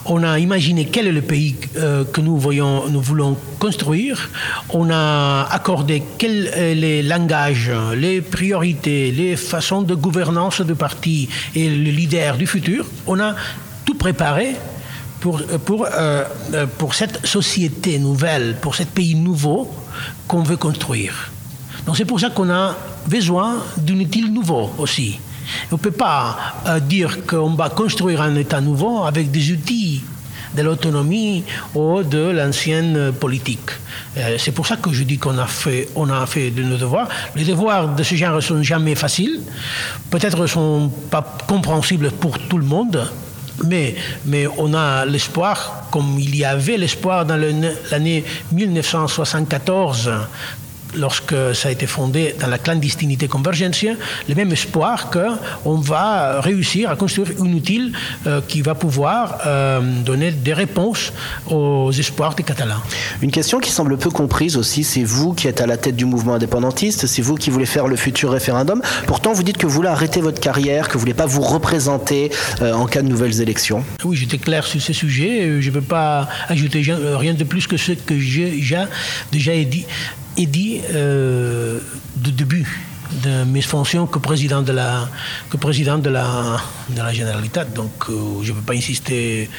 on 0.05 0.23
a 0.23 0.39
imaginé 0.39 0.85
quel 0.85 1.07
est 1.07 1.11
le 1.11 1.21
pays 1.21 1.55
euh, 1.77 2.03
que 2.05 2.21
nous, 2.21 2.37
voyons, 2.37 2.87
nous 2.89 3.01
voulons 3.01 3.37
construire, 3.59 4.29
on 4.69 4.89
a 4.91 5.47
accordé 5.51 6.03
quels 6.17 6.47
sont 6.47 6.59
les 6.59 7.01
langages, 7.01 7.71
les 7.95 8.21
priorités, 8.21 9.11
les 9.11 9.35
façons 9.35 9.81
de 9.81 9.95
gouvernance 9.95 10.61
du 10.61 10.75
parti 10.75 11.27
et 11.55 11.69
le 11.69 11.91
leader 11.91 12.37
du 12.37 12.47
futur. 12.47 12.85
On 13.07 13.19
a 13.19 13.35
tout 13.85 13.95
préparé 13.95 14.55
pour, 15.19 15.41
euh, 15.41 16.23
euh, 16.53 16.65
cette 16.91 17.25
société 17.25 17.97
nouvelle, 17.97 18.57
pour 18.61 18.75
ce 18.75 18.83
pays 18.83 19.15
nouveau 19.15 19.71
qu'on 20.27 20.43
veut 20.43 20.57
construire. 20.57 21.31
Donc 21.85 21.97
c'est 21.97 22.05
pour 22.05 22.19
ça 22.19 22.29
qu'on 22.29 22.49
a 22.49 22.75
besoin 23.07 23.57
d'un 23.77 23.99
outil 23.99 24.29
nouveau 24.29 24.71
aussi. 24.77 25.19
On 25.71 25.75
ne 25.75 25.79
peut 25.79 25.91
pas 25.91 26.37
euh, 26.67 26.79
dire 26.79 27.25
qu'on 27.25 27.53
va 27.53 27.69
construire 27.69 28.21
un 28.21 28.35
État 28.35 28.61
nouveau 28.61 29.03
avec 29.03 29.31
des 29.31 29.51
outils 29.51 30.03
de 30.55 30.61
l'autonomie 30.61 31.43
ou 31.73 32.01
de 32.01 32.29
l'ancienne 32.29 33.11
politique. 33.11 33.71
Euh, 34.17 34.37
c'est 34.39 34.51
pour 34.51 34.65
ça 34.65 34.77
que 34.77 34.91
je 34.91 35.03
dis 35.03 35.17
qu'on 35.17 35.37
a 35.37 35.45
fait, 35.45 35.89
on 35.95 36.09
a 36.09 36.25
fait 36.25 36.49
de 36.51 36.63
nos 36.63 36.77
devoirs. 36.77 37.09
Les 37.35 37.43
devoirs 37.43 37.93
de 37.93 38.03
ce 38.03 38.15
genre 38.15 38.35
ne 38.35 38.41
sont 38.41 38.63
jamais 38.63 38.95
faciles. 38.95 39.41
Peut-être 40.09 40.39
ne 40.39 40.47
sont 40.47 40.91
pas 41.09 41.37
compréhensibles 41.47 42.11
pour 42.11 42.39
tout 42.39 42.57
le 42.57 42.65
monde, 42.65 43.11
mais, 43.65 43.95
mais 44.25 44.47
on 44.57 44.73
a 44.73 45.05
l'espoir, 45.05 45.87
comme 45.91 46.17
il 46.19 46.35
y 46.35 46.45
avait 46.45 46.77
l'espoir 46.77 47.25
dans 47.25 47.37
l'année 47.91 48.23
1974, 48.51 50.11
lorsque 50.97 51.35
ça 51.53 51.69
a 51.69 51.71
été 51.71 51.87
fondé 51.87 52.35
dans 52.39 52.47
la 52.47 52.57
clandestinité 52.57 53.27
Convergencia, 53.27 53.93
le 54.29 54.35
même 54.35 54.51
espoir 54.51 55.09
qu'on 55.09 55.75
va 55.75 56.41
réussir 56.41 56.89
à 56.89 56.95
construire 56.95 57.27
une 57.43 57.55
outil 57.55 57.91
euh, 58.27 58.41
qui 58.47 58.61
va 58.61 58.75
pouvoir 58.75 59.39
euh, 59.45 59.81
donner 59.81 60.31
des 60.31 60.53
réponses 60.53 61.11
aux 61.47 61.91
espoirs 61.91 62.35
des 62.35 62.43
Catalans. 62.43 62.81
Une 63.21 63.31
question 63.31 63.59
qui 63.59 63.71
semble 63.71 63.97
peu 63.97 64.09
comprise 64.09 64.57
aussi, 64.57 64.83
c'est 64.83 65.03
vous 65.03 65.33
qui 65.33 65.47
êtes 65.47 65.61
à 65.61 65.67
la 65.67 65.77
tête 65.77 65.95
du 65.95 66.05
mouvement 66.05 66.35
indépendantiste, 66.35 67.05
c'est 67.07 67.21
vous 67.21 67.35
qui 67.35 67.49
voulez 67.49 67.65
faire 67.65 67.87
le 67.87 67.95
futur 67.95 68.31
référendum. 68.31 68.81
Pourtant, 69.07 69.33
vous 69.33 69.43
dites 69.43 69.57
que 69.57 69.65
vous 69.65 69.73
voulez 69.73 69.89
arrêter 69.89 70.21
votre 70.21 70.39
carrière, 70.39 70.87
que 70.87 70.93
vous 70.93 70.99
ne 70.99 71.01
voulez 71.01 71.13
pas 71.13 71.25
vous 71.25 71.41
représenter 71.41 72.31
euh, 72.61 72.73
en 72.73 72.85
cas 72.85 73.01
de 73.01 73.07
nouvelles 73.07 73.41
élections. 73.41 73.83
Oui, 74.03 74.15
j'étais 74.15 74.37
clair 74.37 74.65
sur 74.65 74.81
ce 74.81 74.93
sujet. 74.93 75.61
Je 75.61 75.69
ne 75.69 75.73
peux 75.73 75.81
pas 75.81 76.27
ajouter 76.47 76.83
rien 77.15 77.33
de 77.33 77.43
plus 77.43 77.67
que 77.67 77.77
ce 77.77 77.93
que 77.93 78.17
j'ai 78.19 78.63
déjà 79.31 79.55
dit, 79.63 79.85
dit 80.45 80.81
euh, 80.93 81.79
de 82.17 82.29
début 82.29 82.94
de 83.11 83.43
mes 83.45 83.61
fonctions 83.61 84.07
que 84.07 84.19
président 84.19 84.61
de 84.61 84.71
la, 84.71 85.07
que 85.49 85.57
président 85.57 85.97
de 85.97 86.09
la, 86.09 86.57
de 86.89 86.97
la 86.97 87.13
Généralité. 87.13 87.61
Donc 87.73 87.91
euh, 88.09 88.13
je 88.41 88.51
ne 88.51 88.57
peux 88.57 88.63
pas 88.63 88.73
insister 88.73 89.49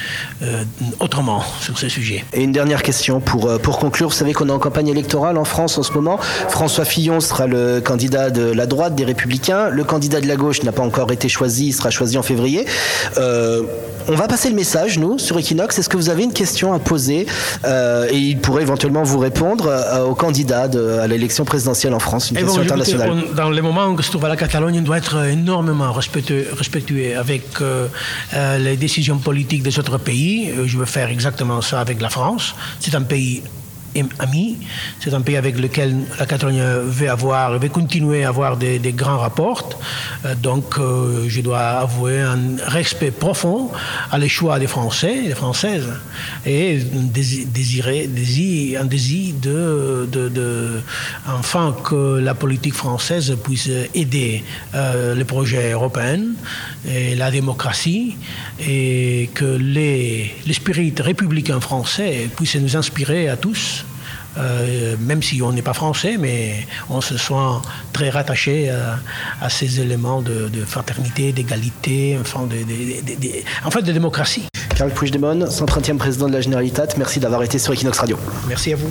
euh, 0.43 0.65
autrement 1.01 1.43
sur 1.61 1.79
ce 1.79 1.89
sujet. 1.89 2.25
Et 2.33 2.43
une 2.43 2.53
dernière 2.53 2.83
question 2.83 3.21
pour, 3.21 3.49
euh, 3.49 3.59
pour 3.59 3.79
conclure. 3.79 4.09
Vous 4.09 4.15
savez 4.15 4.33
qu'on 4.33 4.49
est 4.49 4.53
en 4.53 4.59
campagne 4.59 4.89
électorale 4.89 5.39
en 5.39 5.45
France 5.45 5.79
en 5.79 5.83
ce 5.83 5.93
moment. 5.93 6.19
François 6.49 6.85
Fillon 6.85 7.21
sera 7.21 7.47
le 7.47 7.81
candidat 7.81 8.31
de 8.31 8.43
la 8.43 8.67
droite 8.67 8.95
des 8.95 9.05
Républicains. 9.05 9.69
Le 9.69 9.85
candidat 9.85 10.21
de 10.21 10.27
la 10.27 10.37
gauche 10.37 10.63
n'a 10.63 10.73
pas 10.73 10.83
encore 10.83 11.11
été 11.13 11.29
choisi. 11.29 11.69
Il 11.69 11.73
sera 11.73 11.91
choisi 11.91 12.19
en 12.19 12.23
février. 12.23 12.67
on 13.17 14.15
va 14.15 14.29
passer 14.29 14.49
le 14.49 14.55
message, 14.55 14.99
nous, 14.99 15.19
sur 15.19 15.39
Equinox. 15.39 15.79
Est-ce 15.79 15.89
que 15.89 15.97
vous 15.97 16.11
avez 16.11 16.25
une 16.25 16.33
question 16.33 16.73
à 16.73 16.79
poser 16.79 17.27
Et 17.65 18.19
il 18.19 18.39
pourrait 18.39 18.63
éventuellement 18.63 19.03
vous 19.03 19.19
répondre 19.19 19.73
au 20.09 20.15
candidat 20.15 20.69
à 21.03 21.07
l'élection 21.07 21.45
présidentielle 21.45 21.95
en 21.95 21.99
France. 21.99 22.31
Une 22.31 22.39
question 22.39 22.63
internationale 22.63 23.13
dans 23.37 23.51
les 23.51 23.61
moments 23.61 23.87
où 23.87 24.03
se 24.03 24.11
trouve 24.11 24.27
la 24.27 24.37
Catalogne, 24.37 24.79
on 24.79 24.83
doit 24.83 24.99
être 24.99 25.25
énormément 25.27 25.93
respectueux 25.93 27.17
avec 27.17 27.61
euh, 27.61 27.87
euh, 28.35 28.59
les 28.59 28.77
décisions 28.77 29.19
politiques 29.19 29.63
des 29.63 29.79
autres 29.79 29.99
pays. 29.99 30.51
Euh, 30.51 30.67
je 30.67 30.79
veux 30.79 30.87
faire 30.87 31.09
exactement 31.11 31.61
ça 31.61 31.81
avec 31.81 32.01
la 32.01 32.09
France. 32.09 32.55
C'est 32.81 32.95
un 32.95 33.03
pays 33.03 33.43
C'est 35.01 35.15
un 35.15 35.21
pays 35.21 35.37
avec 35.37 35.59
lequel 35.59 35.95
la 36.19 36.27
Catalogne 36.27 36.63
veut 36.85 37.11
avoir, 37.11 37.59
veut 37.59 37.69
continuer 37.69 38.25
à 38.25 38.29
avoir 38.29 38.57
des, 38.57 38.79
grands 38.93 39.19
rapports. 39.19 39.69
Euh, 40.25 40.35
donc, 40.35 40.79
euh, 40.79 41.27
je 41.29 41.41
dois 41.41 41.81
avouer 41.85 42.21
un 42.21 42.57
respect 42.67 43.11
profond 43.11 43.71
à 44.11 44.19
les 44.19 44.29
choix 44.29 44.59
des 44.59 44.67
Français 44.67 45.25
et 45.25 45.29
des 45.29 45.35
Françaises 45.35 45.89
et 46.45 46.79
désirer, 46.79 48.07
désir, 48.07 48.83
un 48.83 48.85
désir 48.85 49.35
de, 49.41 50.09
de, 50.11 50.81
enfin 51.27 51.75
que 51.85 52.19
la 52.19 52.35
politique 52.35 52.75
française 52.75 53.37
puisse 53.43 53.71
aider 53.95 54.45
euh, 54.75 55.15
les 55.15 55.25
projets 55.25 55.73
européens 55.73 56.23
et 56.89 57.15
la 57.15 57.31
démocratie 57.31 58.17
et 58.61 59.31
que 59.35 59.57
l'esprit 60.47 60.93
républicain 60.99 61.61
français 61.61 62.29
puisse 62.37 62.57
nous 62.57 62.77
inspirer 62.77 63.29
à 63.29 63.37
tous 63.37 63.86
euh, 64.39 64.97
même 65.01 65.23
si 65.23 65.43
on 65.43 65.53
n'est 65.53 65.63
pas 65.63 65.75
français, 65.75 66.17
mais 66.19 66.67
on 66.91 67.01
se 67.01 67.17
sent 67.17 67.35
très 67.93 68.11
rattaché 68.11 68.71
à, 68.71 69.49
ces 69.49 69.81
éléments 69.81 70.23
de, 70.23 70.51
fraternité, 70.67 71.33
d'égalité, 71.33 72.19
enfin 72.21 72.47
de, 72.47 72.57
en 73.65 73.71
fait 73.71 73.83
de 73.83 73.93
démocratie. 73.93 74.45
Karl 74.77 74.91
Puigdemont, 74.91 75.47
130e 75.47 75.97
président 75.97 76.29
de 76.29 76.35
la 76.35 76.41
Généralitat, 76.41 76.87
merci 76.99 77.19
d'avoir 77.19 77.43
été 77.43 77.59
sur 77.59 77.73
Equinox 77.73 77.99
Radio. 77.99 78.19
Merci 78.49 78.73
à 78.73 78.77
vous. 78.77 78.91